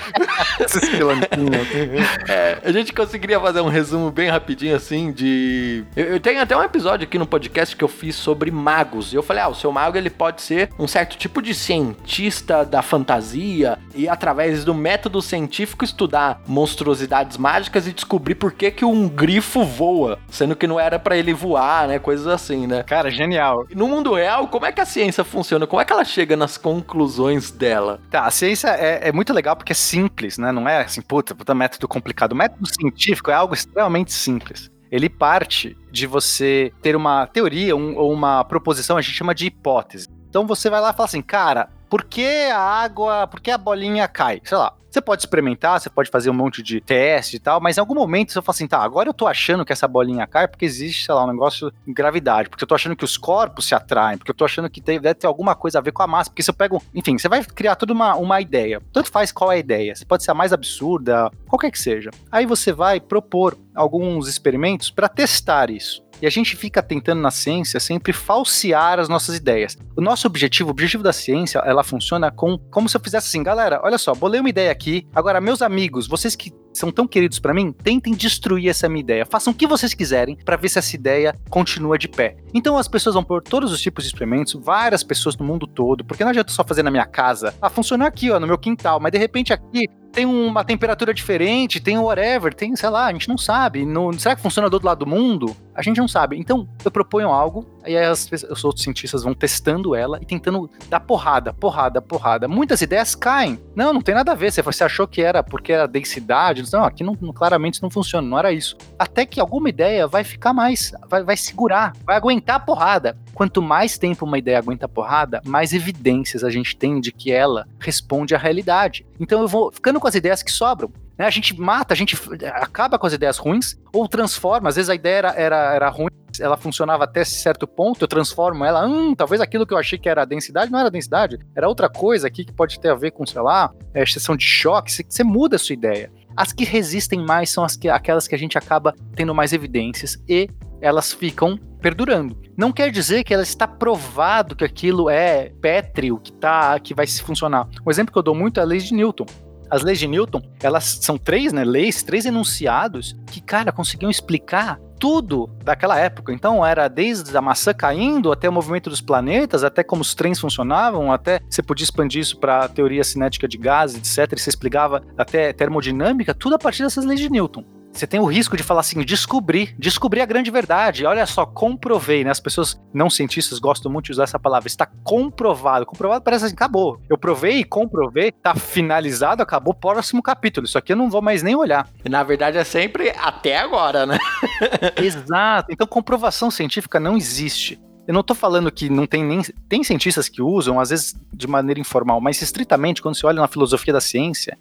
[2.28, 5.84] é, a gente conseguiria fazer um resumo bem rapidinho assim de.
[5.96, 9.12] Eu, eu, tenho até um episódio aqui no podcast que eu fiz sobre magos.
[9.12, 12.64] E eu falei, ah, o seu mago ele pode ser um certo tipo de cientista
[12.64, 18.84] da fantasia e através do método científico estudar monstruosidades mágicas e descobrir por que, que
[18.84, 21.93] um grifo voa, sendo que não era para ele voar, né?
[21.94, 21.98] Né?
[21.98, 22.82] Coisas assim, né?
[22.82, 23.66] Cara, genial.
[23.74, 25.66] No mundo real, como é que a ciência funciona?
[25.66, 28.00] Como é que ela chega nas conclusões dela?
[28.10, 30.52] Tá, a ciência é, é muito legal porque é simples, né?
[30.52, 32.32] Não é assim, puta, puta método complicado.
[32.32, 37.96] O método científico é algo extremamente simples ele parte de você ter uma teoria um,
[37.96, 40.06] ou uma proposição, a gente chama de hipótese.
[40.28, 43.56] Então você vai lá e fala assim, cara, por que a água, por que a
[43.56, 44.40] bolinha cai?
[44.42, 44.74] Sei lá.
[44.90, 47.94] Você pode experimentar, você pode fazer um monte de teste e tal, mas em algum
[47.94, 51.04] momento você fala assim, tá, agora eu tô achando que essa bolinha cai porque existe,
[51.04, 54.18] sei lá, um negócio de gravidade, porque eu tô achando que os corpos se atraem,
[54.18, 56.42] porque eu tô achando que deve ter alguma coisa a ver com a massa, porque
[56.42, 58.82] se eu pego, enfim, você vai criar toda uma, uma ideia.
[58.92, 59.94] Tanto faz qual é a ideia.
[59.94, 62.10] Você pode ser a mais absurda, qualquer que seja.
[62.30, 66.04] Aí você vai propor alguns experimentos para testar isso.
[66.24, 69.76] E a gente fica tentando na ciência sempre falsear as nossas ideias.
[69.94, 73.42] O nosso objetivo, o objetivo da ciência, ela funciona com como se eu fizesse assim,
[73.42, 75.06] galera, olha só, bolei uma ideia aqui.
[75.14, 79.26] Agora, meus amigos, vocês que são tão queridos para mim, tentem destruir essa minha ideia.
[79.26, 82.38] Façam o que vocês quiserem para ver se essa ideia continua de pé.
[82.54, 86.06] Então as pessoas vão pôr todos os tipos de experimentos, várias pessoas no mundo todo,
[86.06, 87.54] porque não adianta só fazer na minha casa.
[87.60, 91.80] Ah, funcionou aqui, ó, no meu quintal, mas de repente aqui tem uma temperatura diferente,
[91.80, 93.84] tem whatever, tem, sei lá, a gente não sabe.
[93.84, 95.54] No, será que funciona do outro lado do mundo?
[95.74, 96.38] A gente não sabe.
[96.38, 100.70] Então, eu proponho algo, e aí as, os outros cientistas vão testando ela e tentando
[100.88, 102.48] dar porrada, porrada, porrada.
[102.48, 103.58] Muitas ideias caem.
[103.74, 104.52] Não, não tem nada a ver.
[104.52, 106.64] Você, você achou que era porque era densidade.
[106.72, 108.76] Não, aqui não, claramente não funciona, não era isso.
[108.98, 113.18] Até que alguma ideia vai ficar mais, vai, vai segurar, vai aguentar a porrada.
[113.34, 117.32] Quanto mais tempo uma ideia aguenta a porrada, mais evidências a gente tem de que
[117.32, 119.04] ela responde à realidade.
[119.18, 120.90] Então eu vou ficando com as ideias que sobram.
[121.18, 121.26] Né?
[121.26, 122.16] A gente mata, a gente
[122.54, 124.68] acaba com as ideias ruins, ou transforma.
[124.68, 126.08] Às vezes a ideia era, era, era ruim,
[126.40, 130.08] ela funcionava até certo ponto, eu transformo ela, hum, talvez aquilo que eu achei que
[130.08, 133.24] era densidade não era densidade, era outra coisa aqui que pode ter a ver com,
[133.24, 136.10] sei lá, é, exceção de choque, você, você muda a sua ideia.
[136.36, 140.18] As que resistem mais são as que, aquelas que a gente acaba tendo mais evidências
[140.28, 140.48] e
[140.80, 142.36] elas ficam perdurando.
[142.56, 147.06] Não quer dizer que ela está provado que aquilo é pétreo, que tá, que vai
[147.06, 147.68] se funcionar.
[147.84, 149.26] O exemplo que eu dou muito é a lei de Newton.
[149.70, 154.78] As leis de Newton, elas são três, né, leis, três enunciados que, cara, conseguiam explicar
[154.98, 156.32] tudo daquela época.
[156.32, 160.40] Então era desde a maçã caindo até o movimento dos planetas, até como os trens
[160.40, 164.32] funcionavam, até você podia expandir isso para a teoria cinética de gases, etc.
[164.32, 168.24] E você explicava até termodinâmica, tudo a partir dessas leis de Newton você tem o
[168.24, 171.06] risco de falar assim, descobrir, descobrir a grande verdade.
[171.06, 172.30] Olha só, comprovei, né?
[172.30, 174.66] As pessoas não cientistas gostam muito de usar essa palavra.
[174.66, 175.86] Está comprovado.
[175.86, 177.00] Comprovado parece assim, acabou.
[177.08, 180.66] Eu provei e comprovei, tá finalizado, acabou o próximo capítulo.
[180.66, 181.88] Isso aqui eu não vou mais nem olhar.
[182.04, 184.18] E na verdade é sempre até agora, né?
[185.00, 185.68] Exato.
[185.70, 187.80] Então comprovação científica não existe.
[188.06, 189.40] Eu não estou falando que não tem nem.
[189.68, 193.48] Tem cientistas que usam, às vezes de maneira informal, mas estritamente, quando se olha na
[193.48, 194.56] filosofia da ciência,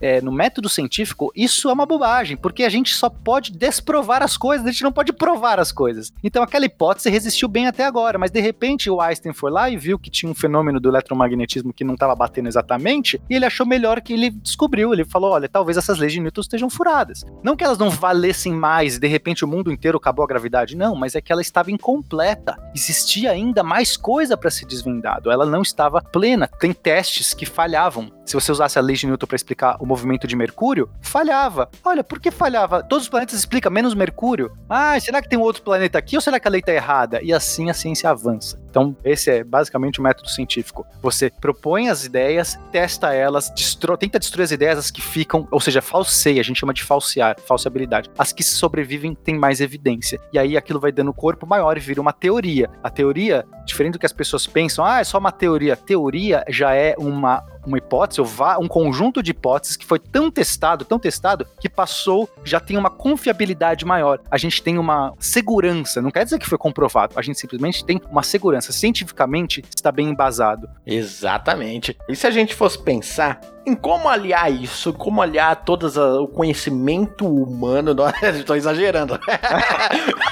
[0.00, 4.36] é, no método científico, isso é uma bobagem, porque a gente só pode desprovar as
[4.36, 6.12] coisas, a gente não pode provar as coisas.
[6.22, 9.76] Então aquela hipótese resistiu bem até agora, mas de repente o Einstein foi lá e
[9.76, 13.66] viu que tinha um fenômeno do eletromagnetismo que não estava batendo exatamente, e ele achou
[13.66, 14.92] melhor que ele descobriu.
[14.92, 17.24] Ele falou: olha, talvez essas leis de Newton estejam furadas.
[17.42, 20.94] Não que elas não valessem mais, de repente o mundo inteiro acabou a gravidade, não,
[20.94, 22.56] mas é que ela estava incompleta
[22.90, 25.30] existia ainda mais coisa para ser desvendado.
[25.30, 26.48] Ela não estava plena.
[26.48, 28.10] Tem testes que falhavam.
[28.24, 31.68] Se você usasse a lei de Newton para explicar o movimento de Mercúrio, falhava.
[31.84, 32.82] Olha, por que falhava?
[32.82, 34.56] Todos os planetas explicam, menos Mercúrio.
[34.68, 37.20] Ah, será que tem um outro planeta aqui ou será que a lei está errada?
[37.22, 38.63] E assim a ciência avança.
[38.74, 40.84] Então, esse é basicamente o método científico.
[41.00, 43.96] Você propõe as ideias, testa elas, destro...
[43.96, 47.36] tenta destruir as ideias as que ficam, ou seja, falseia, a gente chama de falsear,
[47.46, 48.10] falseabilidade.
[48.18, 50.20] As que sobrevivem têm mais evidência.
[50.32, 52.68] E aí aquilo vai dando corpo maior e vira uma teoria.
[52.82, 55.76] A teoria, diferente do que as pessoas pensam, ah, é só uma teoria.
[55.76, 58.26] Teoria já é uma uma hipótese, ou
[58.60, 62.90] um conjunto de hipóteses que foi tão testado, tão testado, que passou, já tem uma
[62.90, 64.20] confiabilidade maior.
[64.30, 68.00] A gente tem uma segurança, não quer dizer que foi comprovado, a gente simplesmente tem
[68.10, 68.72] uma segurança.
[68.72, 70.68] Cientificamente está bem embasado.
[70.86, 71.96] Exatamente.
[72.08, 75.86] E se a gente fosse pensar, em como aliar isso, como aliar todo
[76.22, 77.94] o conhecimento humano.
[78.36, 79.18] Estou exagerando.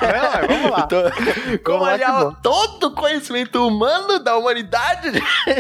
[0.03, 0.83] Não, vamos lá.
[0.83, 0.97] Tô,
[1.65, 5.13] como vamos aliar lá todo o conhecimento humano da humanidade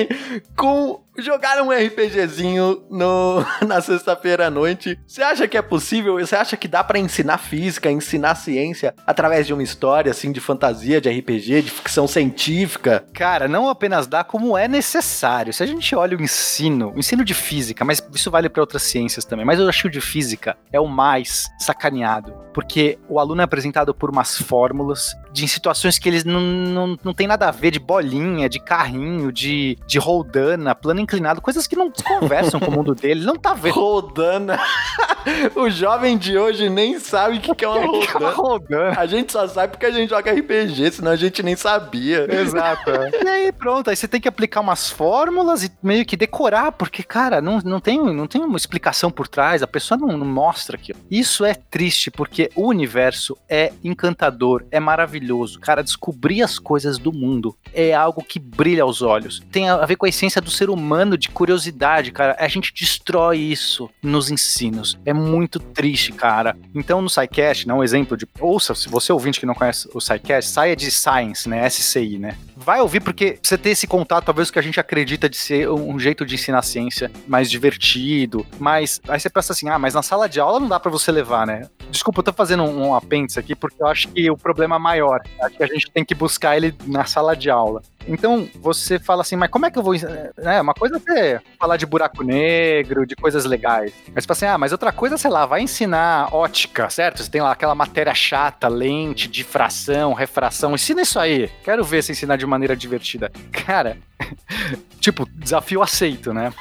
[0.56, 4.98] com jogar um RPGzinho no, na sexta-feira à noite.
[5.06, 6.18] Você acha que é possível?
[6.18, 10.40] Você acha que dá para ensinar física, ensinar ciência através de uma história assim de
[10.40, 13.04] fantasia, de RPG, de ficção científica?
[13.14, 15.52] Cara, não apenas dá, como é necessário.
[15.52, 18.62] Se a gente olha o ensino, o ensino de física física, mas isso vale para
[18.62, 19.44] outras ciências também.
[19.44, 23.44] Mas eu acho que o de física é o mais sacaneado, porque o aluno é
[23.44, 27.70] apresentado por umas fórmulas de situações que eles não, não, não tem nada a ver,
[27.70, 32.74] de bolinha, de carrinho, de, de roldana, plano inclinado, coisas que não conversam com o
[32.74, 33.74] mundo dele, não tá vendo.
[33.74, 34.60] Roldana.
[35.56, 38.06] o jovem de hoje nem sabe o que, que é uma roldana.
[38.06, 39.00] Que é uma roldana.
[39.00, 42.26] A gente só sabe porque a gente joga RPG, senão a gente nem sabia.
[42.30, 42.90] Exato.
[43.24, 47.02] e aí pronto, aí você tem que aplicar umas fórmulas e meio que decorar, porque,
[47.02, 50.76] cara, não, não, tem, não tem uma explicação por trás, a pessoa não, não mostra
[50.76, 50.98] aquilo.
[51.10, 55.60] Isso é triste, porque o universo é encantador, é maravilhoso maravilhoso.
[55.60, 59.40] Cara, descobrir as coisas do mundo é algo que brilha aos olhos.
[59.50, 62.36] Tem a ver com a essência do ser humano de curiosidade, cara.
[62.38, 64.98] A gente destrói isso nos ensinos.
[65.06, 66.56] É muito triste, cara.
[66.74, 68.26] Então, no SciCast, né, um exemplo de.
[68.40, 71.68] Ouça, se você ouvinte que não conhece o SciCast, saia de Science, né?
[71.68, 72.36] SCI, né?
[72.56, 75.68] Vai ouvir porque você ter esse contato, talvez o que a gente acredita de ser
[75.68, 80.02] um jeito de ensinar ciência mais divertido, mas aí você pensa assim, ah, mas na
[80.02, 81.68] sala de aula não dá para você levar, né?
[81.90, 84.78] Desculpa, eu tô fazendo um, um apêndice aqui porque eu acho que o problema é
[84.78, 85.11] maior.
[85.40, 87.82] Acho que a gente tem que buscar ele na sala de aula.
[88.06, 89.94] Então, você fala assim, mas como é que eu vou.
[90.38, 93.92] Né, uma coisa é falar de buraco negro, de coisas legais.
[94.14, 97.22] Mas você fala assim, ah, mas outra coisa, sei lá, vai ensinar ótica, certo?
[97.22, 100.74] Você tem lá aquela matéria chata, lente, difração, refração.
[100.74, 101.50] Ensina isso aí.
[101.64, 103.30] Quero ver se ensinar de maneira divertida.
[103.50, 103.96] Cara,
[105.00, 106.52] tipo, desafio aceito, né?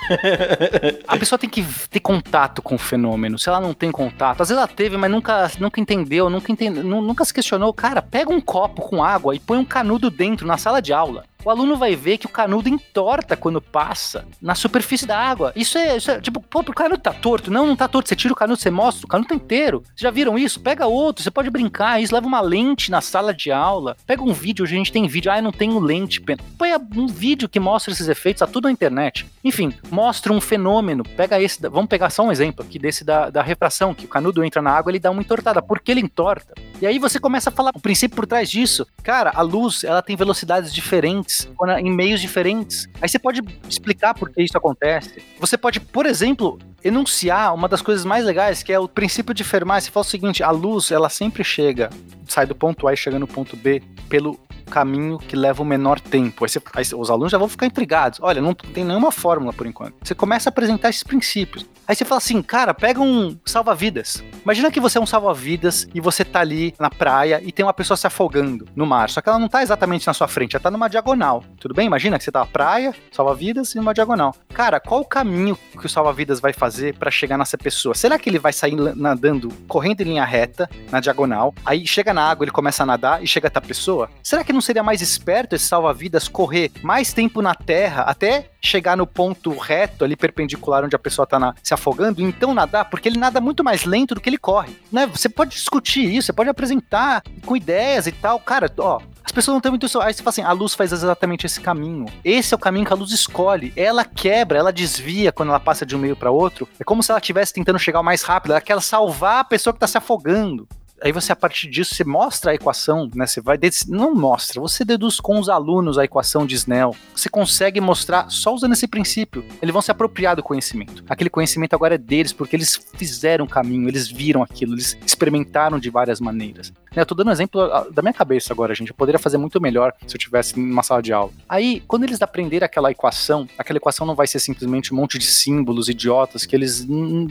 [1.07, 3.37] a pessoa tem que ter contato com o fenômeno.
[3.37, 6.83] Se ela não tem contato, às vezes ela teve, mas nunca, nunca entendeu, nunca, entendeu,
[6.83, 7.73] nunca se questionou.
[7.73, 11.25] Cara, pega um copo com água e põe um canudo dentro na sala de aula
[11.43, 15.51] o aluno vai ver que o canudo entorta quando passa na superfície da água.
[15.55, 17.51] Isso é, isso é tipo, pô, o canudo tá torto.
[17.51, 18.09] Não, não tá torto.
[18.09, 19.83] Você tira o canudo, você mostra, o canudo tá inteiro.
[19.85, 20.59] Vocês já viram isso?
[20.59, 22.01] Pega outro, você pode brincar.
[22.01, 23.95] Isso leva uma lente na sala de aula.
[24.05, 25.31] Pega um vídeo, hoje a gente tem vídeo.
[25.31, 26.21] Ah, eu não tenho lente.
[26.57, 29.25] Põe um vídeo que mostra esses efeitos, tá tudo na internet.
[29.43, 31.03] Enfim, mostra um fenômeno.
[31.03, 34.43] Pega esse, vamos pegar só um exemplo aqui desse da, da refração, que o canudo
[34.43, 35.61] entra na água, ele dá uma entortada.
[35.61, 36.53] Por que ele entorta?
[36.81, 38.87] E aí você começa a falar o princípio por trás disso.
[39.03, 41.30] Cara, a luz, ela tem velocidades diferentes
[41.79, 42.87] em meios diferentes.
[43.01, 45.21] Aí você pode explicar por que isso acontece.
[45.39, 49.43] Você pode, por exemplo, enunciar uma das coisas mais legais, que é o princípio de
[49.43, 49.83] Fermat.
[49.83, 51.89] Você fala o seguinte: a luz, ela sempre chega,
[52.27, 54.39] sai do ponto A e chega no ponto B pelo
[54.71, 56.43] caminho que leva o menor tempo.
[56.43, 58.19] Aí, você, aí, os alunos já vão ficar intrigados.
[58.21, 59.95] Olha, não tem nenhuma fórmula por enquanto.
[60.03, 61.65] Você começa a apresentar esses princípios.
[61.87, 64.23] Aí você fala assim, cara, pega um salva-vidas.
[64.43, 67.73] Imagina que você é um salva-vidas e você tá ali na praia e tem uma
[67.73, 69.09] pessoa se afogando no mar.
[69.09, 71.43] Só que ela não tá exatamente na sua frente, ela tá numa diagonal.
[71.59, 71.87] Tudo bem?
[71.87, 74.33] Imagina que você tá na praia, salva-vidas e numa diagonal.
[74.53, 77.93] Cara, qual o caminho que o salva-vidas vai fazer para chegar nessa pessoa?
[77.93, 81.53] Será que ele vai sair nadando, correndo em linha reta, na diagonal?
[81.65, 84.09] Aí chega na água, ele começa a nadar e chega até a pessoa?
[84.23, 88.95] Será que não seria mais esperto esse salva-vidas correr mais tempo na terra até chegar
[88.95, 93.09] no ponto reto ali perpendicular onde a pessoa tá na, se afogando, então nadar, porque
[93.09, 95.07] ele nada muito mais lento do que ele corre, né?
[95.07, 99.53] Você pode discutir isso, você pode apresentar com ideias e tal, cara, ó, as pessoas
[99.53, 100.01] não têm muito isso.
[100.01, 102.05] Aí você fala assim, a luz faz exatamente esse caminho.
[102.23, 103.71] Esse é o caminho que a luz escolhe.
[103.75, 106.67] Ela quebra, ela desvia quando ela passa de um meio para outro.
[106.79, 108.51] É como se ela estivesse tentando chegar o mais rápido.
[108.51, 110.67] Ela quer salvar a pessoa que tá se afogando
[111.01, 113.25] aí você, a partir disso, você mostra a equação, né?
[113.25, 113.57] Você vai.
[113.87, 116.95] Não mostra, você deduz com os alunos a equação de Snell.
[117.15, 119.43] Você consegue mostrar só usando esse princípio.
[119.61, 121.03] Eles vão se apropriar do conhecimento.
[121.09, 125.79] Aquele conhecimento agora é deles, porque eles fizeram o caminho, eles viram aquilo, eles experimentaram
[125.79, 126.71] de várias maneiras.
[126.93, 128.89] Né, eu tô dando um exemplo ah, da minha cabeça agora, gente.
[128.89, 131.31] Eu poderia fazer muito melhor se eu tivesse numa sala de aula.
[131.47, 135.25] Aí, quando eles aprenderem aquela equação, aquela equação não vai ser simplesmente um monte de
[135.25, 136.85] símbolos idiotas que eles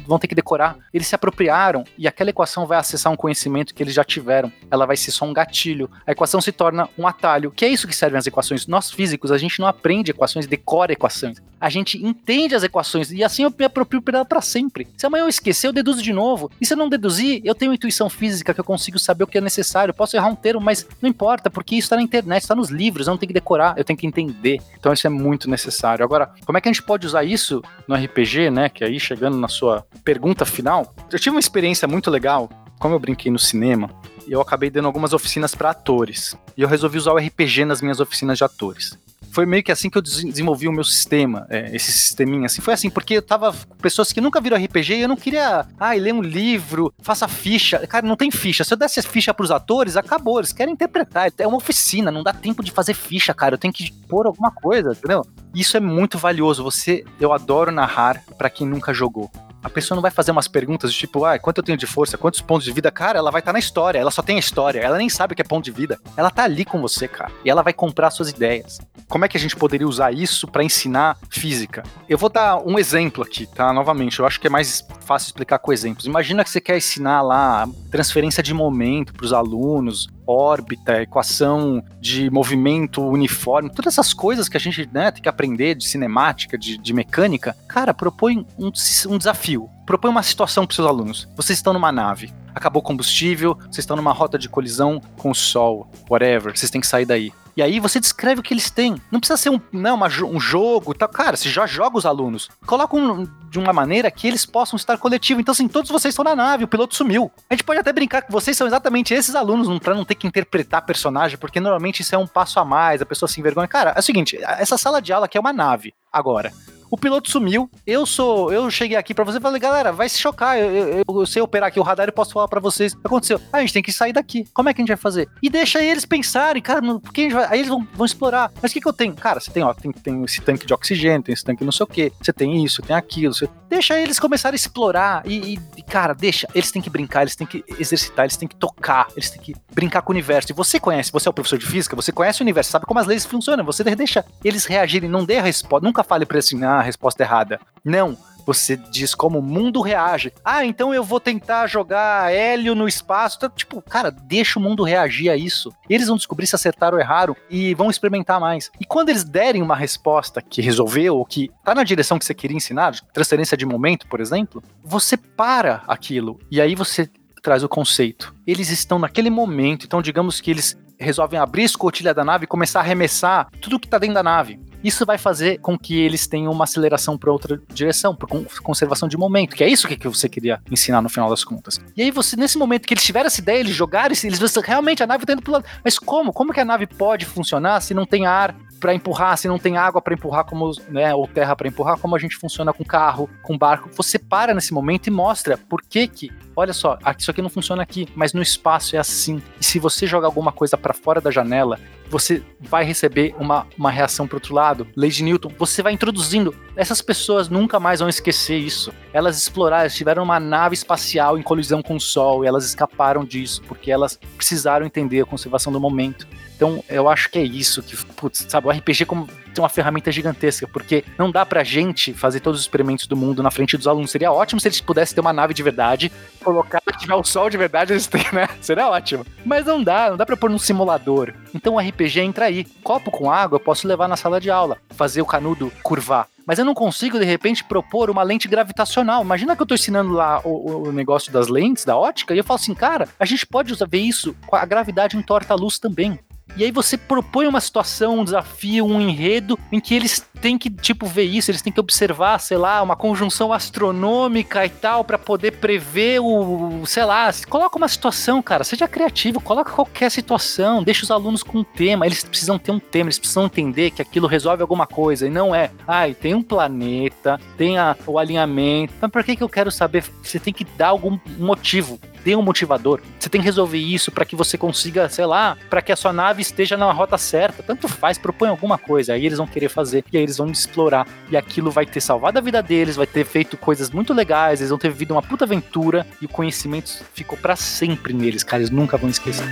[0.06, 0.78] vão ter que decorar.
[0.94, 4.50] Eles se apropriaram e aquela equação vai acessar um conhecimento que eles já tiveram.
[4.70, 5.90] Ela vai ser só um gatilho.
[6.06, 8.66] A equação se torna um atalho, que é isso que servem as equações.
[8.66, 11.36] Nós físicos, a gente não aprende equações, decora equações.
[11.60, 14.88] A gente entende as equações e assim eu me aproprio dela para sempre.
[14.96, 16.50] Se amanhã eu esquecer, eu deduzo de novo.
[16.58, 19.36] E se eu não deduzir, eu tenho intuição física que eu consigo saber o que
[19.36, 19.92] é necessário.
[19.92, 23.06] Posso errar um termo, mas não importa, porque isso está na internet, está nos livros,
[23.06, 24.60] eu não tenho que decorar, eu tenho que entender.
[24.78, 26.04] Então isso é muito necessário.
[26.04, 28.68] Agora, como é que a gente pode usar isso no RPG, né?
[28.68, 32.48] Que aí chegando na sua pergunta final, eu tive uma experiência muito legal.
[32.78, 33.90] Como eu brinquei no cinema,
[34.26, 36.34] eu acabei dando algumas oficinas para atores.
[36.56, 38.98] E eu resolvi usar o RPG nas minhas oficinas de atores
[39.30, 42.60] foi meio que assim que eu desenvolvi o meu sistema, é, esse sisteminha, assim.
[42.60, 45.66] Foi assim, porque eu tava com pessoas que nunca viram RPG e eu não queria,
[45.78, 47.86] ai, ler um livro, faça ficha.
[47.86, 48.64] Cara, não tem ficha.
[48.64, 50.38] Se eu desse ficha pros atores, acabou.
[50.38, 51.32] Eles querem interpretar.
[51.38, 53.54] É uma oficina, não dá tempo de fazer ficha, cara.
[53.54, 55.24] Eu tenho que pôr alguma coisa, entendeu?
[55.54, 56.62] Isso é muito valioso.
[56.64, 59.30] Você, eu adoro narrar para quem nunca jogou.
[59.62, 62.40] A pessoa não vai fazer umas perguntas tipo, ah, quanto eu tenho de força, quantos
[62.40, 62.90] pontos de vida.
[62.90, 65.32] Cara, ela vai estar tá na história, ela só tem a história, ela nem sabe
[65.32, 65.98] o que é ponto de vida.
[66.16, 67.30] Ela tá ali com você, cara.
[67.44, 68.78] E ela vai comprar suas ideias.
[69.08, 71.82] Como é que a gente poderia usar isso para ensinar física?
[72.08, 73.72] Eu vou dar um exemplo aqui, tá?
[73.72, 76.06] Novamente, eu acho que é mais fácil explicar com exemplos.
[76.06, 82.30] Imagina que você quer ensinar lá transferência de momento para os alunos, órbita, equação de
[82.30, 86.78] movimento uniforme, todas essas coisas que a gente né, tem que aprender de cinemática, de,
[86.78, 87.56] de mecânica.
[87.66, 88.70] Cara, propõe um,
[89.08, 89.68] um desafio.
[89.84, 91.28] Propõe uma situação para seus alunos.
[91.36, 95.34] Vocês estão numa nave, acabou o combustível, vocês estão numa rota de colisão com o
[95.34, 97.32] sol, whatever, vocês têm que sair daí.
[97.56, 99.00] E aí você descreve o que eles têm.
[99.10, 101.08] Não precisa ser um, não, uma, um jogo, tá?
[101.08, 102.48] cara, você já joga os alunos.
[102.66, 105.40] Coloca um, de uma maneira que eles possam estar coletivo.
[105.40, 107.30] Então, assim, todos vocês estão na nave, o piloto sumiu.
[107.48, 110.26] A gente pode até brincar que vocês são exatamente esses alunos, para não ter que
[110.26, 113.68] interpretar personagem, porque normalmente isso é um passo a mais, a pessoa se envergonha.
[113.68, 115.92] Cara, é o seguinte, essa sala de aula aqui é uma nave.
[116.12, 116.52] Agora,
[116.90, 117.70] o piloto sumiu.
[117.86, 118.52] Eu sou.
[118.52, 120.58] Eu cheguei aqui para você e falei, galera, vai se chocar.
[120.58, 123.06] Eu, eu, eu, sei operar aqui o radar e posso falar para vocês o que
[123.06, 123.40] aconteceu.
[123.52, 124.46] Ah, a gente tem que sair daqui.
[124.52, 125.28] Como é que a gente vai fazer?
[125.42, 127.46] E deixa eles pensarem, cara, por a gente vai.
[127.46, 128.50] Aí eles vão, vão explorar.
[128.60, 129.14] Mas o que, que eu tenho?
[129.14, 131.84] Cara, você tem, ó, tem, tem esse tanque de oxigênio, tem esse tanque não sei
[131.84, 132.12] o quê.
[132.20, 133.32] Você tem isso, tem aquilo.
[133.32, 133.48] Você...
[133.68, 135.22] Deixa eles começarem a explorar.
[135.24, 136.48] E, e, cara, deixa.
[136.54, 139.54] Eles têm que brincar, eles têm que exercitar, eles têm que tocar, eles têm que
[139.72, 140.50] brincar com o universo.
[140.50, 142.98] E você conhece, você é o professor de física, você conhece o universo, sabe como
[142.98, 143.64] as leis funcionam.
[143.64, 145.86] Você deixa eles reagirem, não dê resposta.
[145.86, 147.60] Nunca fale pra eles assim, ah, resposta errada.
[147.84, 148.16] Não.
[148.46, 150.32] Você diz como o mundo reage.
[150.44, 153.36] Ah, então eu vou tentar jogar hélio no espaço.
[153.36, 155.70] Então, tipo, cara, deixa o mundo reagir a isso.
[155.88, 158.70] Eles vão descobrir se acertaram ou erraram e vão experimentar mais.
[158.80, 162.34] E quando eles derem uma resposta que resolveu ou que tá na direção que você
[162.34, 167.08] queria ensinar, transferência de momento, por exemplo, você para aquilo e aí você
[167.42, 168.34] traz o conceito.
[168.46, 172.46] Eles estão naquele momento, então digamos que eles resolvem abrir a escotilha da nave e
[172.46, 174.60] começar a arremessar tudo que está dentro da nave.
[174.82, 178.28] Isso vai fazer com que eles tenham uma aceleração para outra direção, por
[178.62, 181.80] conservação de momento, que é isso que você queria ensinar no final das contas.
[181.96, 185.06] E aí você, nesse momento que eles tiveram essa ideia, eles jogaram, eles realmente a
[185.06, 185.64] nave está indo pro lado.
[185.84, 186.32] Mas como?
[186.32, 189.76] Como que a nave pode funcionar se não tem ar para empurrar, se não tem
[189.76, 193.28] água para empurrar, como, né, ou terra para empurrar, como a gente funciona com carro,
[193.42, 193.90] com barco?
[193.92, 197.82] Você para nesse momento e mostra por que que olha só, isso aqui não funciona
[197.82, 199.42] aqui, mas no espaço é assim.
[199.60, 203.90] E se você joga alguma coisa para fora da janela, você vai receber uma, uma
[203.90, 204.86] reação para outro lado.
[204.96, 206.54] Lei de Newton, você vai introduzindo.
[206.76, 208.92] Essas pessoas nunca mais vão esquecer isso.
[209.12, 213.24] Elas exploraram, elas tiveram uma nave espacial em colisão com o Sol e elas escaparam
[213.24, 216.26] disso porque elas precisaram entender a conservação do momento.
[216.60, 220.12] Então, eu acho que é isso que, putz, sabe, o RPG como tem uma ferramenta
[220.12, 223.86] gigantesca, porque não dá pra gente fazer todos os experimentos do mundo na frente dos
[223.86, 224.10] alunos.
[224.10, 226.12] Seria ótimo se eles pudessem ter uma nave de verdade,
[226.44, 228.46] colocar, tiver o sol de verdade, eles têm, né?
[228.60, 229.24] Seria ótimo.
[229.42, 231.32] Mas não dá, não dá pra pôr num simulador.
[231.54, 232.66] Então o RPG entra aí.
[232.84, 236.58] Copo com água eu posso levar na sala de aula, fazer o canudo curvar mas
[236.58, 239.22] eu não consigo de repente propor uma lente gravitacional.
[239.22, 242.42] Imagina que eu estou ensinando lá o, o, negócio das lentes, da ótica, e eu
[242.42, 245.78] falo assim, cara, a gente pode usar, ver isso com a gravidade entorta a luz
[245.78, 246.18] também.
[246.56, 250.70] E aí você propõe uma situação, um desafio, um enredo em que eles têm que,
[250.70, 255.18] tipo, ver isso, eles têm que observar, sei lá, uma conjunção astronômica e tal, para
[255.18, 261.04] poder prever o, sei lá, coloca uma situação, cara, seja criativo, coloca qualquer situação, deixa
[261.04, 264.26] os alunos com um tema, eles precisam ter um tema, eles precisam entender que aquilo
[264.26, 269.10] resolve alguma coisa, e não é, ai, tem um planeta, tem a, o alinhamento, mas
[269.10, 270.04] por que que eu quero saber?
[270.22, 273.00] Você tem que dar algum motivo, dê um motivador.
[273.18, 276.12] Você tem que resolver isso para que você consiga, sei lá, para que a sua
[276.12, 277.62] nave esteja na rota certa.
[277.62, 279.12] Tanto faz, propõe alguma coisa.
[279.12, 281.06] Aí eles vão querer fazer e aí eles vão explorar.
[281.30, 284.70] E aquilo vai ter salvado a vida deles, vai ter feito coisas muito legais, eles
[284.70, 288.62] vão ter vivido uma puta aventura e o conhecimento ficou para sempre neles, cara.
[288.62, 289.46] Eles nunca vão esquecer.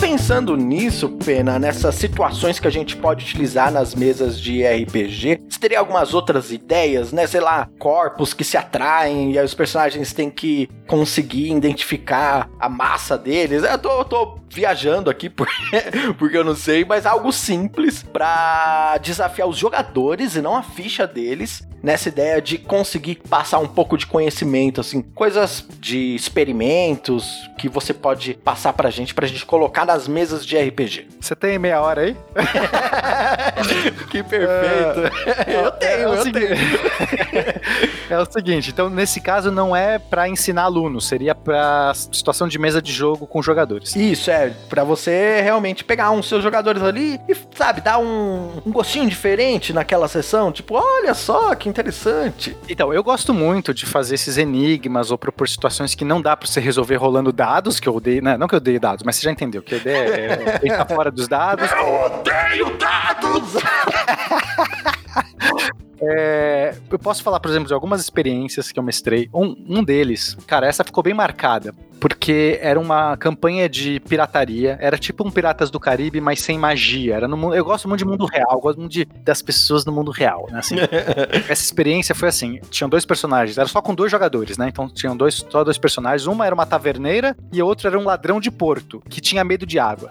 [0.00, 5.60] Pensando nisso, Pena, nessas situações que a gente pode utilizar nas mesas de RPG, você
[5.60, 7.26] teria algumas outras ideias, né?
[7.26, 12.68] Sei lá, corpos que se atraem e aí os personagens têm que conseguir identificar a
[12.68, 13.62] massa deles.
[13.62, 15.82] Eu tô, eu tô viajando aqui porque,
[16.18, 21.06] porque eu não sei, mas algo simples para desafiar os jogadores e não a ficha
[21.06, 27.68] deles nessa ideia de conseguir passar um pouco de conhecimento, assim, coisas de experimentos que
[27.68, 31.08] você pode passar pra gente, pra gente colocar nas mesas de RPG.
[31.20, 32.16] Você tem meia hora aí?
[34.10, 35.48] que perfeito.
[35.48, 38.10] É, eu tenho, é, eu seguinte, tenho.
[38.10, 42.58] é o seguinte, então nesse caso não é para ensinar alunos, seria para situação de
[42.58, 43.94] mesa de jogo com jogadores.
[43.96, 48.72] Isso, é, para você realmente pegar uns seus jogadores ali e, sabe, dar um, um
[48.72, 52.56] gostinho diferente naquela sessão, tipo, olha só que interessante.
[52.68, 56.48] Então, eu gosto muito de fazer esses enigmas ou propor situações que não dá para
[56.48, 58.36] você resolver rolando dados, que eu odeio, né?
[58.36, 61.10] não que eu odeio dados, mas você já entendeu, que a ideia é pensar fora
[61.10, 61.70] dos dados.
[61.70, 63.39] Eu odeio dados!
[66.02, 69.28] É, eu posso falar, por exemplo, de algumas experiências que eu mestrei.
[69.34, 74.96] Um, um deles, cara, essa ficou bem marcada, porque era uma campanha de pirataria, era
[74.96, 77.16] tipo um Piratas do Caribe, mas sem magia.
[77.16, 79.92] Era no mundo, eu gosto muito de mundo real, gosto muito de, das pessoas no
[79.92, 80.60] mundo real, né?
[80.60, 80.76] Assim,
[81.48, 84.68] essa experiência foi assim: tinham dois personagens, era só com dois jogadores, né?
[84.68, 86.26] Então tinham dois, só dois personagens.
[86.26, 89.66] Uma era uma taverneira e a outra era um ladrão de porto, que tinha medo
[89.66, 90.10] de água.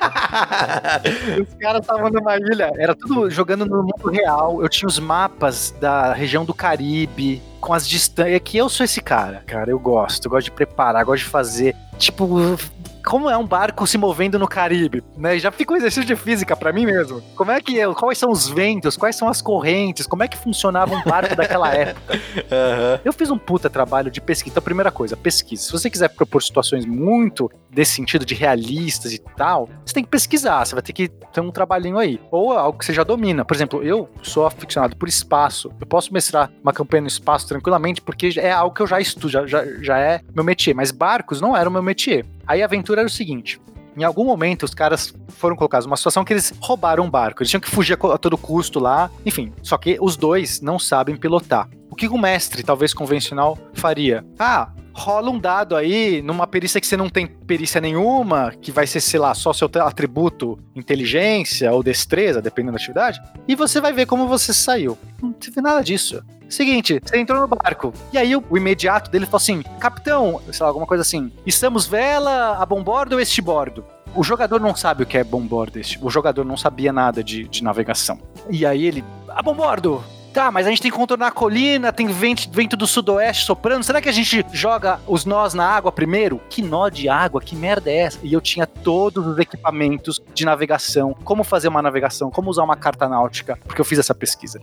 [1.40, 4.62] os caras estavam numa ilha, era tudo jogando no mundo real.
[4.62, 8.40] Eu tinha os mapas da região do Caribe, com as distâncias.
[8.44, 9.70] Que eu sou esse cara, cara.
[9.70, 11.76] Eu gosto, eu gosto de preparar, gosto de fazer.
[11.98, 12.56] Tipo,
[13.04, 15.38] como é um barco se movendo no Caribe, né?
[15.38, 17.22] Já fica um exercício de física para mim mesmo.
[17.34, 17.92] Como é que é?
[17.94, 18.96] Quais são os ventos?
[18.96, 20.06] Quais são as correntes?
[20.06, 22.14] Como é que funcionava um barco daquela época?
[22.14, 23.00] Uhum.
[23.04, 24.52] Eu fiz um puta trabalho de pesquisa.
[24.52, 25.62] Então, primeira coisa, pesquisa.
[25.62, 30.10] Se você quiser propor situações muito desse sentido de realistas e tal, você tem que
[30.10, 30.64] pesquisar.
[30.64, 32.20] Você vai ter que ter um trabalhinho aí.
[32.30, 33.44] Ou algo que você já domina.
[33.44, 35.70] Por exemplo, eu sou aficionado por espaço.
[35.80, 39.28] Eu posso mestrar uma campanha no espaço tranquilamente, porque é algo que eu já estudo,
[39.28, 40.74] já, já, já é meu métier.
[40.74, 42.24] Mas barcos não era o meu métier.
[42.46, 43.60] Aí a aventura era o seguinte:
[43.96, 47.42] em algum momento os caras foram colocados numa situação que eles roubaram um barco.
[47.42, 49.10] Eles tinham que fugir a todo custo lá.
[49.24, 51.68] Enfim, só que os dois não sabem pilotar.
[52.00, 54.24] Que o mestre, talvez convencional, faria?
[54.38, 58.86] Ah, rola um dado aí numa perícia que você não tem perícia nenhuma, que vai
[58.86, 63.92] ser, sei lá, só seu atributo inteligência ou destreza, dependendo da atividade, e você vai
[63.92, 64.96] ver como você saiu.
[65.22, 66.24] Não teve nada disso.
[66.48, 67.92] Seguinte, você entrou no barco.
[68.14, 71.30] E aí o, imediato dele falou assim: Capitão, sei lá, alguma coisa assim.
[71.44, 73.84] Estamos vela, a bombordo ou este bordo?
[74.14, 75.78] O jogador não sabe o que é bombordo.
[76.00, 78.18] O jogador não sabia nada de, de navegação.
[78.48, 80.02] E aí ele, a bombordo!
[80.32, 83.82] Tá, mas a gente tem que contornar a colina, tem vento, vento do sudoeste soprando.
[83.82, 86.40] Será que a gente joga os nós na água primeiro?
[86.48, 87.40] Que nó de água?
[87.40, 88.18] Que merda é essa?
[88.22, 92.76] E eu tinha todos os equipamentos de navegação, como fazer uma navegação, como usar uma
[92.76, 94.60] carta náutica, porque eu fiz essa pesquisa.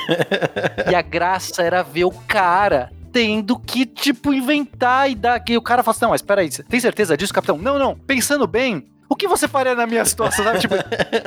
[0.90, 5.42] e a graça era ver o cara tendo que, tipo, inventar e dar.
[5.48, 7.56] E o cara fala assim: não, mas peraí, tem certeza disso, capitão?
[7.56, 7.96] Não, não.
[7.96, 10.44] Pensando bem, o que você faria na minha situação?
[10.44, 10.58] Sabe?
[10.60, 10.74] Tipo,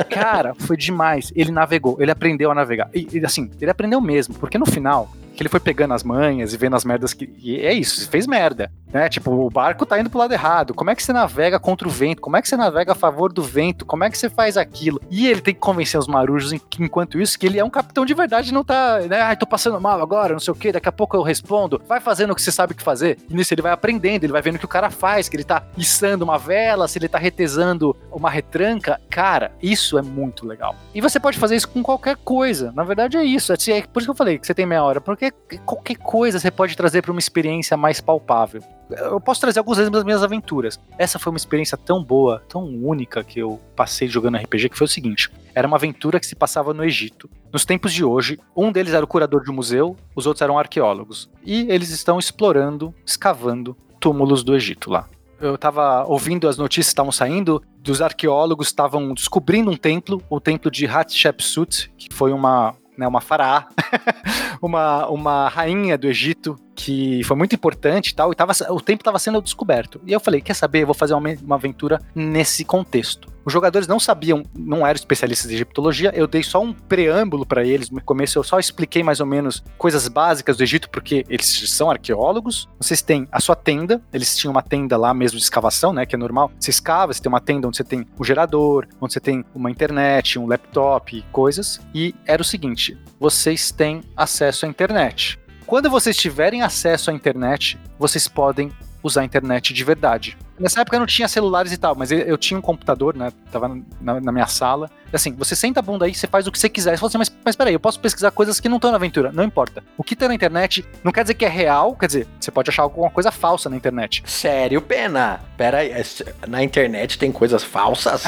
[0.10, 1.32] cara, foi demais.
[1.36, 2.90] Ele navegou, ele aprendeu a navegar.
[2.94, 6.54] E, e, assim, ele aprendeu mesmo, porque no final, que ele foi pegando as manhas
[6.54, 7.30] e vendo as merdas que.
[7.38, 8.72] E é isso, fez merda.
[8.94, 9.10] Né?
[9.10, 10.74] Tipo, o barco tá indo pro lado errado.
[10.74, 12.22] Como é que você navega contra o vento?
[12.22, 13.86] Como é que você navega a favor do vento?
[13.86, 15.02] Como é que você faz aquilo?
[15.10, 18.14] E ele tem que convencer os marujos, enquanto isso, que ele é um capitão de
[18.14, 19.22] verdade não tá, né?
[19.22, 21.82] Ai, tô passando mal agora, não sei o que, daqui a pouco eu respondo.
[21.88, 23.18] Vai fazendo o que você sabe que fazer.
[23.30, 25.44] E nisso ele vai aprendendo, ele vai vendo o que o cara faz, que ele
[25.44, 29.00] tá içando uma vela, se ele tá retesando uma retranca.
[29.10, 30.76] Cara, isso é muito legal.
[30.94, 32.72] E você pode fazer isso com qualquer coisa.
[32.76, 33.54] Na verdade é isso.
[33.54, 35.00] É, é por isso que eu falei que você tem meia hora.
[35.00, 35.32] Porque
[35.66, 38.62] qualquer coisa você pode trazer para uma experiência mais palpável
[38.92, 40.80] eu posso trazer alguns exemplos das minhas aventuras.
[40.98, 44.86] Essa foi uma experiência tão boa, tão única que eu passei jogando RPG, que foi
[44.86, 47.30] o seguinte: era uma aventura que se passava no Egito.
[47.52, 50.58] Nos tempos de hoje, um deles era o curador de um museu, os outros eram
[50.58, 51.30] arqueólogos.
[51.46, 55.08] E eles estão explorando, escavando túmulos do Egito lá.
[55.40, 60.40] Eu estava ouvindo as notícias que estavam saindo, dos arqueólogos estavam descobrindo um templo, o
[60.40, 63.68] templo de Hatshepsut, que foi uma, né, uma faraá,
[64.62, 69.02] uma, uma rainha do Egito que foi muito importante e tal, e tava, o tempo
[69.02, 70.02] estava sendo descoberto.
[70.04, 73.32] E eu falei, quer saber, eu vou fazer uma, uma aventura nesse contexto.
[73.46, 77.64] Os jogadores não sabiam, não eram especialistas de egiptologia, eu dei só um preâmbulo para
[77.64, 77.90] eles.
[77.90, 81.90] No começo eu só expliquei mais ou menos coisas básicas do Egito, porque eles são
[81.90, 82.68] arqueólogos.
[82.80, 86.16] Vocês têm a sua tenda, eles tinham uma tenda lá mesmo de escavação, né, que
[86.16, 86.52] é normal.
[86.60, 89.70] Você escava, você tem uma tenda onde você tem um gerador, onde você tem uma
[89.70, 91.80] internet, um laptop, coisas.
[91.94, 95.40] E era o seguinte, vocês têm acesso à internet.
[95.72, 100.38] Quando vocês tiverem acesso à internet, vocês podem usar a internet de verdade.
[100.62, 103.32] Nessa época eu não tinha celulares e tal, mas eu, eu tinha um computador, né?
[103.52, 103.68] Tava
[104.00, 104.90] na, na, minha sala.
[105.12, 106.92] Assim, você senta a bunda aí, você faz o que você quiser.
[106.92, 109.32] Você fala assim, mas, mas peraí, eu posso pesquisar coisas que não estão na aventura.
[109.32, 109.84] Não importa.
[109.98, 112.70] O que tá na internet não quer dizer que é real, quer dizer, você pode
[112.70, 114.24] achar alguma coisa falsa na internet.
[114.26, 115.42] Sério, pena?
[115.58, 116.04] Pera aí, é
[116.48, 118.24] na internet tem coisas falsas?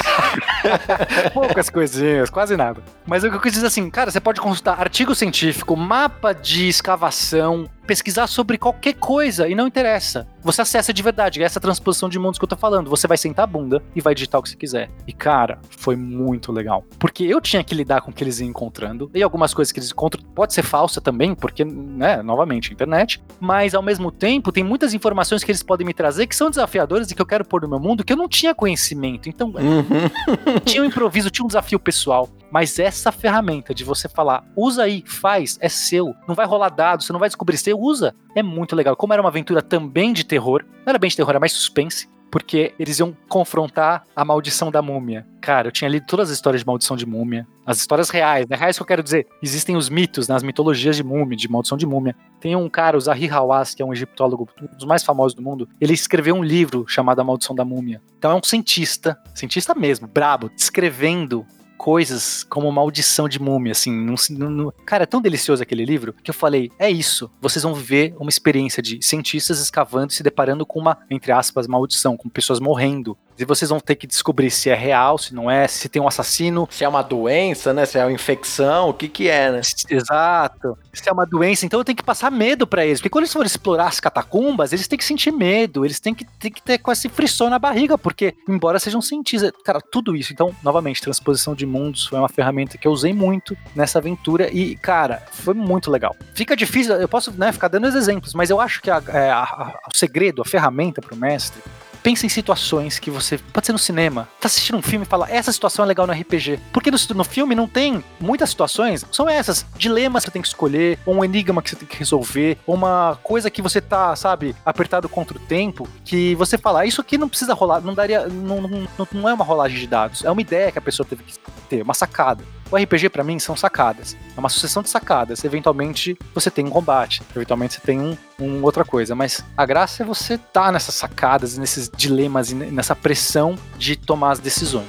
[1.33, 2.81] Poucas coisinhas, quase nada.
[3.05, 6.67] Mas o que eu quis dizer assim, cara, você pode consultar artigo científico, mapa de
[6.67, 10.27] escavação, pesquisar sobre qualquer coisa e não interessa.
[10.41, 12.89] Você acessa de verdade, é essa transposição de mundos que eu tô falando.
[12.89, 14.89] Você vai sentar a bunda e vai digitar o que você quiser.
[15.07, 16.83] E cara, foi muito legal.
[16.97, 19.11] Porque eu tinha que lidar com o que eles iam encontrando.
[19.13, 23.21] E algumas coisas que eles encontram pode ser falsa também, porque, né, novamente, internet.
[23.39, 27.11] Mas ao mesmo tempo, tem muitas informações que eles podem me trazer que são desafiadoras
[27.11, 29.27] e que eu quero pôr no meu mundo que eu não tinha conhecimento.
[29.27, 30.59] Então, uhum.
[30.65, 32.29] tinha um improviso, tinha um desafio pessoal.
[32.51, 37.05] Mas essa ferramenta de você falar, usa aí, faz, é seu, não vai rolar dados,
[37.05, 38.95] você não vai descobrir, você usa, é muito legal.
[38.95, 42.07] Como era uma aventura também de terror, não era bem de terror, era mais suspense,
[42.33, 45.23] porque eles iam confrontar a maldição da múmia.
[45.39, 48.55] Cara, eu tinha lido todas as histórias de maldição de múmia, as histórias reais, né?
[48.55, 49.27] Reais que eu quero dizer.
[49.39, 50.47] Existem os mitos, nas né?
[50.47, 52.15] mitologias de múmia, de maldição de múmia.
[52.39, 55.43] Tem um cara, o Zahir Hawass, que é um egiptólogo, um dos mais famosos do
[55.43, 55.69] mundo.
[55.79, 58.01] Ele escreveu um livro chamado A Maldição da Múmia.
[58.17, 61.45] Então é um cientista, cientista mesmo, brabo, descrevendo
[61.83, 63.91] coisas como maldição de múmia, assim.
[63.91, 67.29] Não, não, cara, é tão delicioso aquele livro que eu falei: é isso.
[67.41, 71.67] Vocês vão viver uma experiência de cientistas escavando e se deparando com uma, entre aspas,
[71.67, 73.17] maldição, com pessoas morrendo.
[73.37, 76.07] E vocês vão ter que descobrir se é real, se não é, se tem um
[76.07, 76.67] assassino.
[76.69, 77.85] Se é uma doença, né?
[77.85, 79.61] Se é uma infecção, o que que é, né?
[79.89, 80.77] Exato.
[80.93, 82.99] Se é uma doença, então eu tenho que passar medo para eles.
[82.99, 86.25] Porque quando eles forem explorar as catacumbas, eles têm que sentir medo, eles têm que,
[86.39, 90.31] têm que ter com esse frisson na barriga, porque, embora sejam cientistas, cara, tudo isso.
[90.31, 94.75] Então, novamente, transposição de mundos foi uma ferramenta que eu usei muito nessa aventura e,
[94.75, 96.15] cara, foi muito legal.
[96.33, 99.31] Fica difícil, eu posso né, ficar dando os exemplos, mas eu acho que a, é,
[99.31, 101.61] a, a, o segredo, a ferramenta para o mestre
[102.03, 103.37] pensa em situações que você.
[103.37, 106.13] Pode ser no cinema, tá assistindo um filme e fala, essa situação é legal no
[106.13, 106.59] RPG.
[106.71, 109.65] Porque no, no filme não tem muitas situações, são essas.
[109.77, 112.75] Dilemas que você tem que escolher, ou um enigma que você tem que resolver, ou
[112.75, 116.99] uma coisa que você tá, sabe, apertado contra o tempo, que você fala, ah, isso
[116.99, 118.27] aqui não precisa rolar, não daria.
[118.27, 121.23] Não, não, não é uma rolagem de dados, é uma ideia que a pessoa teve
[121.23, 121.33] que
[121.69, 122.43] ter, uma sacada.
[122.73, 124.17] O RPG para mim são sacadas.
[124.35, 125.43] É uma sucessão de sacadas.
[125.45, 129.13] Eventualmente você tem um combate, eventualmente você tem um, um outra coisa.
[129.13, 133.95] Mas a graça é você estar tá nessas sacadas, nesses dilemas e nessa pressão de
[133.95, 134.87] tomar as decisões.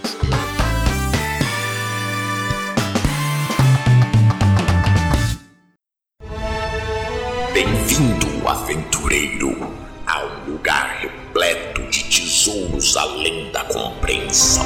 [7.53, 9.75] Bem-vindo, aventureiro,
[10.07, 14.65] a um lugar repleto de tesouros além da compreensão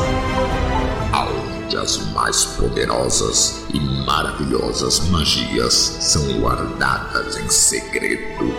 [1.13, 8.53] onde as mais poderosas e maravilhosas magias são guardadas em segredo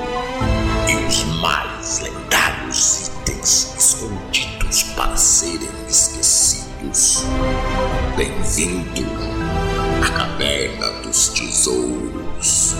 [0.88, 7.24] e os mais lendários itens escondidos para serem esquecidos.
[8.16, 9.06] Bem-vindo
[10.04, 12.76] à Caverna dos Tesouros.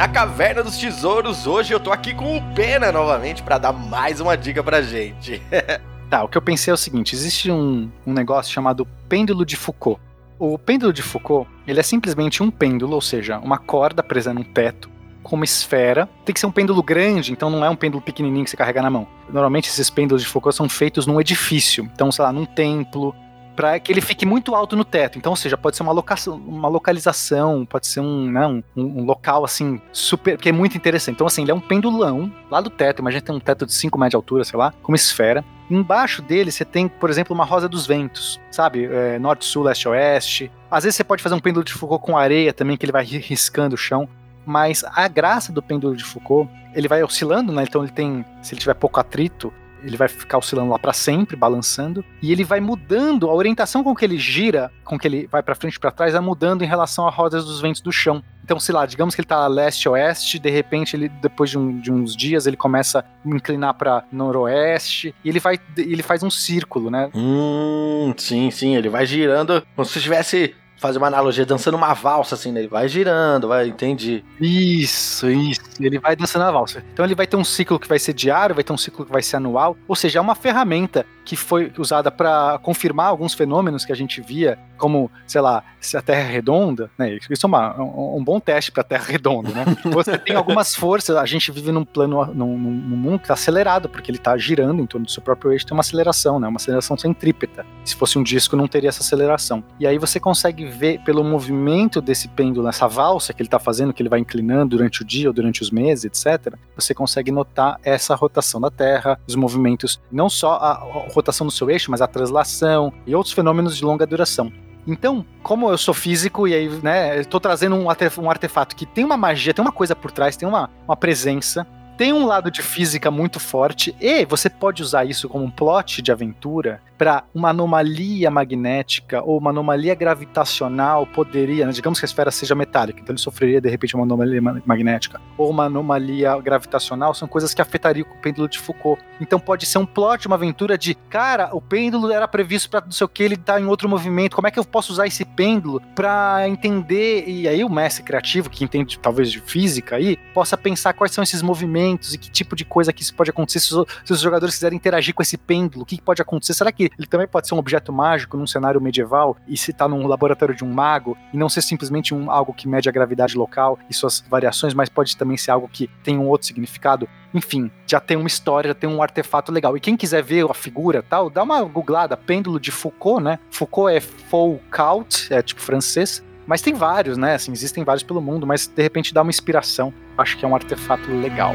[0.00, 1.46] Na Caverna dos Tesouros.
[1.46, 5.42] Hoje eu tô aqui com o Pena novamente para dar mais uma dica pra gente.
[6.08, 9.56] tá, o que eu pensei é o seguinte: existe um, um negócio chamado pêndulo de
[9.56, 10.00] Foucault.
[10.38, 14.42] O pêndulo de Foucault, ele é simplesmente um pêndulo, ou seja, uma corda presa num
[14.42, 14.88] teto
[15.22, 16.08] com uma esfera.
[16.24, 18.80] Tem que ser um pêndulo grande, então não é um pêndulo pequenininho que você carrega
[18.80, 19.06] na mão.
[19.28, 23.14] Normalmente esses pêndulos de Foucault são feitos num edifício, então, sei lá, num templo,
[23.60, 25.18] para que ele fique muito alto no teto.
[25.18, 29.04] Então, ou seja, pode ser uma, locação, uma localização, pode ser um, né, um, um,
[29.04, 30.38] local assim, super.
[30.38, 31.16] que é muito interessante.
[31.16, 33.00] Então, assim, ele é um pendulão lá do teto.
[33.00, 35.44] Imagina tem um teto de 5 metros de altura, sei lá, com uma esfera.
[35.70, 38.86] Embaixo dele você tem, por exemplo, uma rosa dos ventos, sabe?
[38.86, 40.50] É, norte, sul, leste, oeste.
[40.70, 43.04] Às vezes você pode fazer um pêndulo de Foucault com areia também, que ele vai
[43.04, 44.08] riscando o chão.
[44.46, 47.64] Mas a graça do pêndulo de Foucault, ele vai oscilando, né?
[47.64, 49.52] Então ele tem, se ele tiver pouco atrito,
[49.82, 53.94] ele vai ficar oscilando lá para sempre, balançando, e ele vai mudando, a orientação com
[53.94, 56.66] que ele gira, com que ele vai para frente e para trás, vai mudando em
[56.66, 58.22] relação às rodas dos ventos do chão.
[58.44, 61.92] Então, sei lá, digamos que ele tá leste-oeste, de repente, ele depois de, um, de,
[61.92, 66.90] uns dias, ele começa a inclinar para noroeste, e ele vai ele faz um círculo,
[66.90, 67.10] né?
[67.14, 72.34] Hum, sim, sim, ele vai girando como se estivesse fazer uma analogia, dançando uma valsa,
[72.34, 72.60] assim, né?
[72.60, 74.24] Ele vai girando, vai, entendi.
[74.40, 75.60] Isso, isso.
[75.78, 76.82] Ele vai dançando a valsa.
[76.92, 79.12] Então ele vai ter um ciclo que vai ser diário, vai ter um ciclo que
[79.12, 79.76] vai ser anual.
[79.86, 84.20] Ou seja, é uma ferramenta que foi usada para confirmar alguns fenômenos que a gente
[84.20, 87.18] via, como, sei lá, se a Terra é redonda, né?
[87.30, 89.64] Isso é uma, um, um, bom teste para a Terra redonda, né?
[89.94, 93.88] Você tem algumas forças, a gente vive num plano, num, num mundo que está acelerado,
[93.88, 96.48] porque ele está girando em torno do seu próprio eixo, tem uma aceleração, né?
[96.48, 97.64] Uma aceleração centrípeta.
[97.84, 99.62] Se fosse um disco, não teria essa aceleração.
[99.78, 103.92] E aí você consegue ver pelo movimento desse pêndulo, essa valsa que ele está fazendo,
[103.92, 107.78] que ele vai inclinando durante o dia ou durante os meses, etc., você consegue notar
[107.84, 112.06] essa rotação da Terra, os movimentos, não só a rotação do seu eixo, mas a
[112.06, 114.52] translação e outros fenômenos de longa duração.
[114.86, 117.88] Então, como eu sou físico e aí, né, estou trazendo um
[118.30, 121.66] artefato que tem uma magia, tem uma coisa por trás, tem uma, uma presença,
[121.96, 126.00] tem um lado de física muito forte e você pode usar isso como um plot
[126.00, 132.06] de aventura para uma anomalia magnética ou uma anomalia gravitacional poderia, né, digamos que a
[132.08, 137.14] esfera seja metálica, então ele sofreria de repente uma anomalia magnética ou uma anomalia gravitacional,
[137.14, 139.02] são coisas que afetariam o pêndulo de Foucault.
[139.18, 142.92] Então pode ser um plot, uma aventura de, cara, o pêndulo era previsto para não
[142.92, 145.24] sei o que, ele tá em outro movimento, como é que eu posso usar esse
[145.24, 150.54] pêndulo para entender e aí o mestre criativo que entende talvez de física aí, possa
[150.54, 153.74] pensar quais são esses movimentos e que tipo de coisa que isso pode acontecer se
[153.74, 156.52] os, se os jogadores quiserem interagir com esse pêndulo, o que, que pode acontecer?
[156.52, 160.06] Será ele também pode ser um objeto mágico num cenário medieval e se tá num
[160.06, 163.78] laboratório de um mago e não ser simplesmente um, algo que mede a gravidade local
[163.88, 167.08] e suas variações, mas pode também ser algo que tem um outro significado.
[167.32, 169.76] Enfim, já tem uma história, já tem um artefato legal.
[169.76, 173.38] E quem quiser ver a figura tal, dá uma googlada, pêndulo de Foucault, né?
[173.50, 176.24] Foucault é Foucault, é tipo francês.
[176.46, 177.34] Mas tem vários, né?
[177.34, 179.94] Assim, existem vários pelo mundo, mas de repente dá uma inspiração.
[180.18, 181.54] Acho que é um artefato legal.